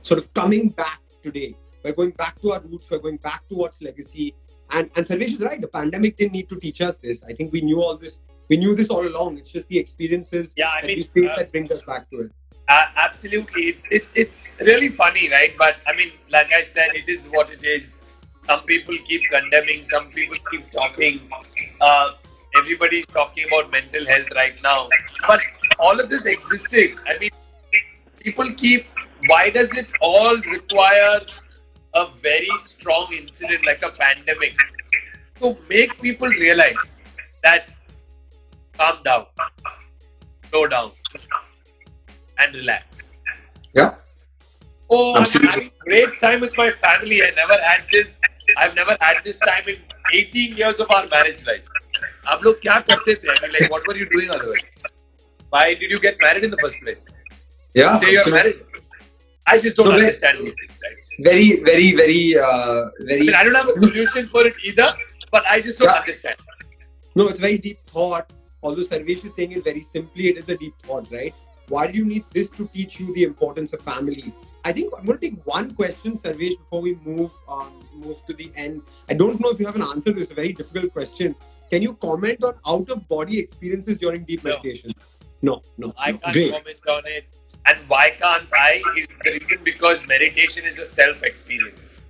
sort 0.01 0.19
of 0.19 0.33
coming 0.33 0.71
back 0.71 1.03
today. 1.23 1.57
We're 1.85 1.93
going 1.93 2.13
back 2.13 2.41
to 2.41 2.53
our 2.53 2.61
roots. 2.61 2.91
We're 2.91 3.01
going 3.01 3.19
back 3.19 3.47
to 3.51 3.55
what's 3.55 3.83
legacy. 3.83 4.35
And 4.71 4.89
and 4.97 5.05
Sarvesh 5.05 5.35
is 5.35 5.43
right. 5.43 5.61
The 5.61 5.69
pandemic 5.69 6.17
didn't 6.17 6.33
need 6.33 6.49
to 6.49 6.57
teach 6.57 6.81
us 6.81 6.97
this. 6.97 7.23
I 7.23 7.35
think 7.35 7.53
we 7.53 7.61
knew 7.61 7.83
all 7.83 7.99
this. 7.99 8.19
We 8.49 8.57
knew 8.57 8.75
this 8.75 8.89
all 8.89 9.07
along. 9.07 9.39
It's 9.39 9.51
just 9.51 9.69
the 9.69 9.79
experiences 9.79 10.53
Yeah, 10.57 10.71
I 10.71 10.81
that 10.83 10.87
mean, 10.87 10.97
we 11.15 11.23
face 11.23 11.33
uh, 11.33 11.37
that 11.37 11.53
brings 11.53 11.71
us 11.71 11.83
back 11.83 12.09
to 12.11 12.21
it. 12.23 12.31
Uh, 12.69 12.83
absolutely, 12.97 13.63
it's, 13.69 13.89
it's 13.93 14.09
it's 14.15 14.57
really 14.61 14.89
funny, 14.89 15.31
right? 15.31 15.53
But 15.57 15.77
I 15.87 15.95
mean, 15.95 16.13
like 16.31 16.49
I 16.53 16.67
said, 16.73 16.97
it 16.97 17.09
is 17.09 17.27
what 17.27 17.51
it 17.51 17.65
is. 17.65 18.01
Some 18.47 18.63
people 18.63 18.97
keep 19.07 19.23
condemning, 19.31 19.85
some 19.89 20.11
people 20.11 20.37
keep 20.51 20.71
talking. 20.73 21.21
Uh, 21.81 22.11
everybody's 22.57 23.07
talking 23.07 23.47
about 23.47 23.71
mental 23.71 24.05
health 24.07 24.27
right 24.35 24.61
now, 24.63 24.89
but 25.29 25.41
all 25.79 26.01
of 26.01 26.11
this 26.11 26.23
existed. 26.25 26.97
I 27.07 27.19
mean, 27.19 27.31
people 28.21 28.53
keep. 28.55 28.87
Why 29.29 29.51
does 29.51 29.71
it 29.77 29.89
all 30.01 30.37
require 30.39 31.21
a 31.95 32.09
very 32.21 32.51
strong 32.59 33.13
incident 33.13 33.65
like 33.65 33.83
a 33.83 33.91
pandemic 33.91 34.57
to 35.41 35.57
make 35.69 36.01
people 36.01 36.29
realize 36.29 37.01
that 37.43 37.71
calm 38.78 39.00
down, 39.04 39.26
slow 40.50 40.67
down, 40.67 40.91
and 42.38 42.54
relax. 42.54 43.17
Yeah. 43.74 43.98
Oh, 44.89 45.15
I'm 45.15 45.22
Absolutely. 45.22 45.52
having 45.52 45.72
great 45.80 46.20
time 46.20 46.39
with 46.41 46.58
my 46.58 46.72
family. 46.72 47.24
I 47.24 47.32
never 47.32 47.58
had 47.63 47.84
this. 47.91 48.20
I've 48.58 48.76
never 48.76 48.98
had 49.00 49.17
this 49.24 49.38
time 49.39 49.63
in 49.67 49.78
18 50.13 50.58
years 50.58 50.80
of 50.80 50.91
our 50.91 51.08
marriage 51.08 51.46
life. 51.46 51.63
आप 52.32 52.44
लोग 52.46 52.60
क्या 52.62 52.78
करते 52.88 53.13
थे? 53.22 53.28
I 53.30 53.41
mean, 53.44 53.54
like, 53.60 53.72
what 53.72 53.88
were 53.88 53.96
you 54.00 54.08
doing 54.10 54.30
otherwise? 54.30 54.65
Why 55.50 55.74
did 55.74 55.91
you 55.91 56.00
get 56.00 56.17
married 56.22 56.44
in 56.44 56.52
the 56.52 56.58
first 56.63 56.76
place? 56.84 57.06
Yeah. 57.74 58.00
Say 58.00 58.12
you're 58.12 58.20
absolutely. 58.22 58.32
married. 58.32 58.62
I 59.48 59.58
just 59.58 59.78
don't 59.78 59.88
No, 59.88 59.91
but- 59.94 60.00
understand 60.02 60.39
these 60.39 60.54
things. 60.60 60.78
Guys. 60.84 61.10
Very, 61.30 61.48
very, 61.70 61.88
very, 62.02 62.38
uh, 62.38 62.50
I 62.50 63.06
very. 63.12 63.22
mean, 63.22 63.36
I 63.36 63.44
don't 63.44 63.56
have 63.56 63.70
a 63.70 63.80
solution 63.80 64.28
for 64.36 64.46
it 64.46 64.54
either, 64.72 64.88
but 65.32 65.46
I 65.56 65.62
just 65.62 65.80
don't 65.80 65.89
Yeah. 65.89 66.00
understand. 66.00 66.36
No, 67.15 67.28
it's 67.30 67.39
very 67.39 67.58
deep 67.58 67.80
thought. 67.96 68.32
Although 68.62 68.83
Sarvesh 68.83 69.25
is 69.25 69.35
saying 69.35 69.53
it 69.53 69.64
very 69.64 69.81
simply, 69.81 70.29
it 70.29 70.38
is 70.38 70.49
a 70.49 70.57
deep 70.57 70.75
thought, 70.83 71.11
right? 71.11 71.35
Why 71.69 71.87
do 71.90 71.99
you 71.99 72.05
need 72.05 72.25
this 72.33 72.49
to 72.51 72.69
teach 72.73 73.01
you 73.01 73.12
the 73.14 73.25
importance 73.25 73.73
of 73.73 73.81
family? 73.83 74.33
I 74.64 74.73
think 74.73 74.92
I'm 74.99 75.05
going 75.05 75.19
to 75.19 75.31
take 75.31 75.47
one 75.47 75.75
question, 75.75 76.14
Sarvesh, 76.14 76.59
before 76.59 76.81
we 76.81 76.97
move 77.05 77.31
um, 77.49 77.73
move 77.95 78.25
to 78.27 78.35
the 78.35 78.51
end. 78.57 78.83
I 79.09 79.14
don't 79.14 79.40
know 79.40 79.51
if 79.51 79.59
you 79.61 79.66
have 79.66 79.77
an 79.77 79.83
answer 79.83 80.11
to 80.12 80.19
this. 80.19 80.31
A 80.31 80.35
very 80.35 80.53
difficult 80.53 80.92
question. 80.92 81.35
Can 81.71 81.83
you 81.83 81.95
comment 81.95 82.42
on 82.45 82.55
out 82.66 82.90
of 82.90 83.07
body 83.09 83.38
experiences 83.38 83.99
during 83.99 84.25
deep 84.25 84.45
No. 84.45 84.51
meditation? 84.51 84.90
No, 85.42 85.62
no. 85.79 85.92
I 85.99 86.12
no. 86.12 86.19
can't 86.19 86.33
Great. 86.33 86.53
comment 86.53 86.81
on 86.88 87.03
it. 87.07 87.38
And 87.66 87.79
why 87.88 88.11
can't 88.11 88.49
I? 88.53 88.83
Is 88.97 89.07
the 89.25 89.31
reason 89.33 89.59
because 89.64 90.07
meditation 90.07 90.64
is 90.64 90.79
a 90.79 90.87
self 90.87 91.23
experience. 91.23 92.01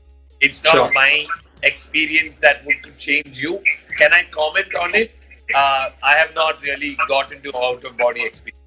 It's 0.40 0.62
not 0.64 0.72
Sure. 0.74 0.92
my 0.92 1.26
experience 1.62 2.36
that 2.38 2.64
would 2.66 2.98
change 2.98 3.38
you. 3.40 3.62
Can 3.98 4.12
I 4.12 4.22
comment 4.30 4.74
on 4.74 4.94
it? 4.94 5.12
Uh, 5.54 5.90
I 6.02 6.16
have 6.16 6.34
not 6.34 6.60
really 6.62 6.96
got 7.08 7.32
into 7.32 7.56
out 7.56 7.84
of 7.84 7.96
body 7.96 8.22
experience. 8.22 8.60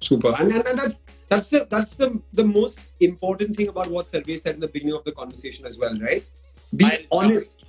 Super. 0.00 0.34
And, 0.38 0.52
and, 0.52 0.66
and 0.66 0.78
that's 0.78 1.00
that's 1.28 1.50
the 1.50 1.66
that's 1.70 1.96
the 1.96 2.22
the 2.32 2.44
most 2.44 2.78
important 3.00 3.56
thing 3.56 3.68
about 3.68 3.90
what 3.90 4.06
Sarvesh 4.06 4.40
said 4.40 4.54
in 4.54 4.60
the 4.60 4.68
beginning 4.68 4.94
of 4.94 5.04
the 5.04 5.12
conversation 5.12 5.66
as 5.66 5.78
well, 5.78 5.98
right? 5.98 6.24
Be 6.74 6.84
I'll- 6.84 7.18
honest. 7.20 7.64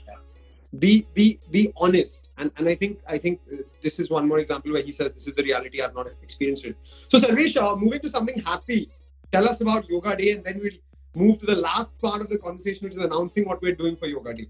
Be 0.79 1.07
be 1.13 1.39
be 1.49 1.71
honest. 1.77 2.29
And 2.37 2.51
and 2.57 2.67
I 2.69 2.75
think 2.75 2.99
I 3.07 3.17
think 3.17 3.39
uh, 3.51 3.57
this 3.81 3.99
is 3.99 4.09
one 4.09 4.27
more 4.27 4.39
example 4.39 4.73
where 4.73 4.81
he 4.83 4.91
says 4.91 5.13
this 5.13 5.25
is 5.25 5.33
the 5.33 5.43
reality. 5.43 5.81
I've 5.81 5.95
not 5.95 6.07
experienced 6.21 6.65
it. 6.65 6.75
So 7.07 7.17
Sarvesh, 7.19 7.55
uh, 7.57 7.75
moving 7.75 8.01
to 8.01 8.09
something 8.09 8.41
happy. 8.41 8.91
Tell 9.31 9.47
us 9.47 9.61
about 9.61 9.89
Yoga 9.89 10.15
Day, 10.15 10.31
and 10.31 10.43
then 10.43 10.59
we'll 10.61 10.77
move 11.15 11.39
to 11.39 11.45
the 11.45 11.55
last 11.55 11.97
part 11.99 12.21
of 12.21 12.29
the 12.29 12.37
conversation, 12.37 12.85
which 12.85 12.95
is 12.95 13.01
announcing 13.01 13.45
what 13.45 13.61
we're 13.61 13.75
doing 13.75 13.95
for 13.95 14.07
Yoga 14.07 14.33
Day. 14.33 14.47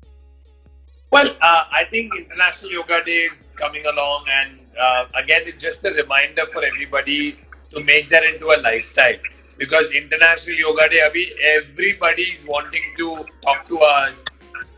Well, 1.10 1.30
uh, 1.42 1.64
I 1.72 1.86
think 1.90 2.14
International 2.16 2.72
Yoga 2.72 3.04
Day 3.04 3.26
is 3.32 3.54
coming 3.56 3.86
along, 3.86 4.26
and 4.30 4.60
uh, 4.80 5.06
again, 5.16 5.44
it's 5.46 5.62
just 5.62 5.86
a 5.86 5.92
reminder 5.92 6.46
for 6.52 6.64
everybody 6.64 7.40
to 7.72 7.84
make 7.84 8.10
that 8.10 8.24
into 8.26 8.48
a 8.48 8.60
lifestyle. 8.60 9.16
Because 9.58 9.92
International 9.92 10.58
Yoga 10.58 10.90
Day, 10.90 11.02
abhi, 11.08 11.32
everybody 11.42 12.24
is 12.24 12.46
wanting 12.46 12.84
to 12.98 13.26
talk 13.42 13.66
to 13.68 13.80
us, 13.80 14.24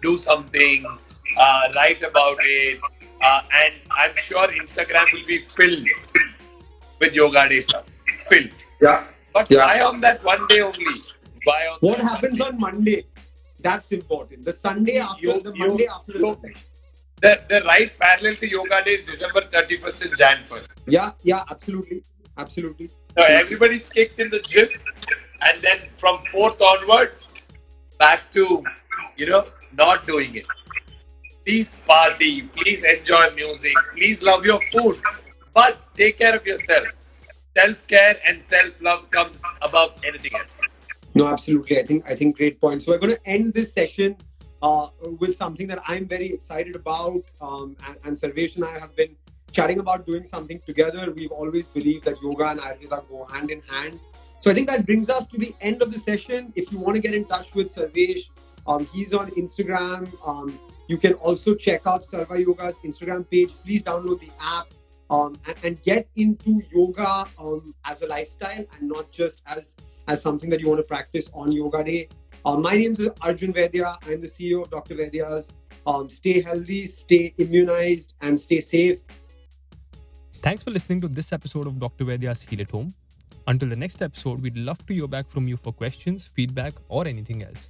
do 0.01 0.17
something, 0.17 0.85
uh, 1.37 1.61
write 1.75 2.03
about 2.03 2.37
it, 2.41 2.79
uh, 3.21 3.41
and 3.63 3.73
I'm 3.97 4.15
sure 4.15 4.47
Instagram 4.47 5.11
will 5.11 5.25
be 5.25 5.45
filled 5.57 5.87
with 6.99 7.13
Yoga 7.13 7.49
Day 7.49 7.61
stuff. 7.61 7.85
Filled. 8.27 8.51
Yeah. 8.79 9.03
But 9.33 9.49
Yeah. 9.49 9.65
why 9.65 9.81
on 9.81 9.99
that 10.01 10.23
one 10.23 10.45
day 10.47 10.61
only? 10.61 11.01
Why 11.43 11.67
on 11.67 11.77
What 11.81 11.99
happens 11.99 12.39
on 12.39 12.59
Monday? 12.59 13.05
That's 13.62 13.91
important. 13.91 14.45
The 14.45 14.52
Sunday 14.52 14.98
after 14.98 15.22
You- 15.26 15.41
the 15.41 15.52
you- 15.54 15.67
Monday 15.67 15.88
after 15.88 16.13
the 16.13 16.19
you- 16.19 16.34
Sunday. 16.41 16.54
the, 17.22 17.32
the 17.50 17.62
right 17.65 17.91
parallel 18.00 18.36
to 18.38 18.48
Yoga 18.50 18.84
Day 18.86 18.91
is 19.00 19.04
December 19.04 19.41
31st 19.54 20.02
and 20.06 20.17
Jan 20.17 20.43
1st. 20.50 20.67
Yeah, 20.88 21.12
yeah, 21.24 21.43
absolutely, 21.50 22.04
absolutely. 22.38 22.88
So 23.17 23.24
everybody's 23.24 23.88
kicked 23.88 24.19
in 24.19 24.30
the 24.30 24.39
gym, 24.39 24.69
and 25.41 25.62
then 25.62 25.80
from 25.98 26.22
fourth 26.32 26.62
onwards, 26.62 27.30
back 27.98 28.32
to 28.32 28.63
you 29.17 29.26
know 29.30 29.45
not 29.74 30.08
doing 30.08 30.36
it. 30.36 30.48
Please 31.45 31.76
party, 31.88 32.43
please 32.56 32.84
enjoy 32.84 33.26
music, 33.36 33.76
please 33.95 34.22
love 34.22 34.45
your 34.45 34.62
food, 34.72 35.02
but 35.54 35.78
take 35.98 36.17
care 36.19 36.36
of 36.36 36.45
yourself. 36.45 36.88
self 37.58 37.80
care 37.91 38.15
and 38.28 38.41
self 38.50 38.74
love 38.88 39.00
comes 39.13 39.41
above 39.67 39.91
anything 40.10 40.34
else. 40.41 40.65
No, 41.15 41.28
absolutely. 41.28 41.80
I 41.80 41.84
think 41.84 42.10
I 42.10 42.15
think 42.15 42.38
great 42.38 42.60
point. 42.60 42.84
So 42.84 42.91
we're 42.91 43.00
going 43.00 43.15
to 43.15 43.28
end 43.28 43.54
this 43.54 43.74
session 43.74 44.15
uh, 44.62 44.88
with 45.19 45.36
something 45.36 45.67
that 45.67 45.80
I'm 45.88 46.08
very 46.08 46.32
excited 46.32 46.76
about. 46.76 47.24
Um, 47.41 47.76
and, 47.88 47.98
and 48.06 48.17
Sarvesh 48.17 48.56
and 48.56 48.65
I 48.65 48.78
have 48.78 48.95
been 48.95 49.15
chatting 49.52 49.80
about 49.80 50.06
doing 50.06 50.26
something 50.26 50.60
together. 50.65 51.12
We've 51.12 51.32
always 51.32 51.67
believed 51.67 52.06
that 52.06 52.22
yoga 52.22 52.50
and 52.50 52.60
Ayurveda 52.60 53.10
go 53.10 53.26
hand 53.32 53.52
in 53.52 53.62
hand. 53.62 54.00
So 54.41 54.52
I 54.52 54.54
think 54.54 54.69
that 54.69 54.86
brings 54.86 55.10
us 55.10 55.28
to 55.28 55.38
the 55.38 55.54
end 55.62 55.82
of 55.82 55.91
the 55.91 55.98
session. 55.98 56.54
If 56.56 56.72
you 56.72 56.80
want 56.80 56.95
to 56.95 57.02
get 57.02 57.13
in 57.13 57.26
touch 57.26 57.54
with 57.56 57.74
Sarvesh, 57.76 58.30
um, 58.67 58.86
he's 58.86 59.13
on 59.13 59.32
Instagram. 59.32 60.08
Um, 60.26 60.58
you 60.88 60.98
can 60.98 61.13
also 61.13 61.56
check 61.56 61.86
out 61.86 62.04
Sarva 62.04 62.43
Yoga's 62.43 62.76
Instagram 62.86 63.30
page. 63.30 63.50
Please 63.63 63.84
download 63.84 64.19
the 64.19 64.30
app 64.39 64.67
um, 65.10 65.38
and, 65.45 65.56
and, 65.63 65.84
get 65.84 66.08
into 66.15 66.62
yoga 66.72 67.26
um, 67.38 67.74
as 67.86 68.02
a 68.02 68.08
lifestyle 68.08 68.65
and 68.74 68.88
not 68.88 69.12
just 69.12 69.41
as 69.48 69.76
as 70.10 70.22
something 70.22 70.50
that 70.50 70.60
you 70.60 70.67
want 70.67 70.80
to 70.80 70.88
practice 70.88 71.30
on 71.34 71.52
Yoga 71.52 71.84
Day. 71.84 72.10
Uh, 72.43 72.58
my 72.58 72.76
name 72.76 72.93
is 72.93 73.10
Arjun 73.22 73.54
Vaidya. 73.54 73.95
I'm 74.08 74.22
the 74.22 74.28
CEO 74.28 74.63
of 74.63 74.69
Dr. 74.72 74.95
Vaidya's. 74.95 75.52
Um, 75.86 76.10
stay 76.10 76.41
healthy, 76.41 76.88
stay 76.88 77.34
immunized, 77.38 78.13
and 78.22 78.38
stay 78.38 78.60
safe. 78.60 79.00
Thanks 80.41 80.63
for 80.63 80.72
listening 80.72 81.00
to 81.02 81.08
this 81.08 81.32
episode 81.32 81.67
of 81.67 81.80
Dr. 81.80 82.06
Vaidya's 82.06 82.41
Heal 82.41 82.62
at 82.62 82.72
Home. 82.72 82.89
Until 83.48 83.69
the 83.69 83.76
next 83.76 84.02
episode, 84.02 84.41
we'd 84.41 84.58
love 84.58 84.84
to 84.88 84.93
hear 84.93 85.08
back 85.08 85.30
from 85.30 85.48
you 85.48 85.58
for 85.58 85.72
questions, 85.72 86.26
feedback, 86.26 86.74
or 86.88 87.08
anything 87.08 87.43
else. 87.43 87.69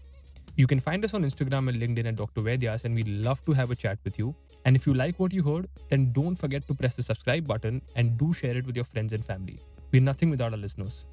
You 0.56 0.68
can 0.68 0.80
find 0.80 1.04
us 1.04 1.14
on 1.14 1.24
Instagram 1.24 1.70
and 1.70 1.78
LinkedIn 1.78 2.08
at 2.08 2.16
Dr. 2.16 2.42
Vaidya's, 2.42 2.86
and 2.86 2.96
we'd 2.96 3.08
love 3.08 3.42
to 3.44 3.54
have 3.54 3.72
a 3.72 3.76
chat 3.76 3.98
with 4.04 4.18
you. 4.18 4.36
And 4.66 4.76
if 4.76 4.86
you 4.88 4.94
like 4.94 5.20
what 5.20 5.34
you 5.34 5.44
heard, 5.44 5.70
then 5.90 6.12
don't 6.14 6.36
forget 6.36 6.68
to 6.68 6.74
press 6.74 6.96
the 6.96 7.04
subscribe 7.04 7.48
button 7.48 7.82
and 7.96 8.18
do 8.18 8.34
share 8.34 8.58
it 8.58 8.66
with 8.66 8.76
your 8.76 8.86
friends 8.86 9.14
and 9.14 9.26
family. 9.26 9.60
We're 9.92 10.02
nothing 10.02 10.30
without 10.30 10.52
our 10.52 10.58
listeners. 10.58 11.06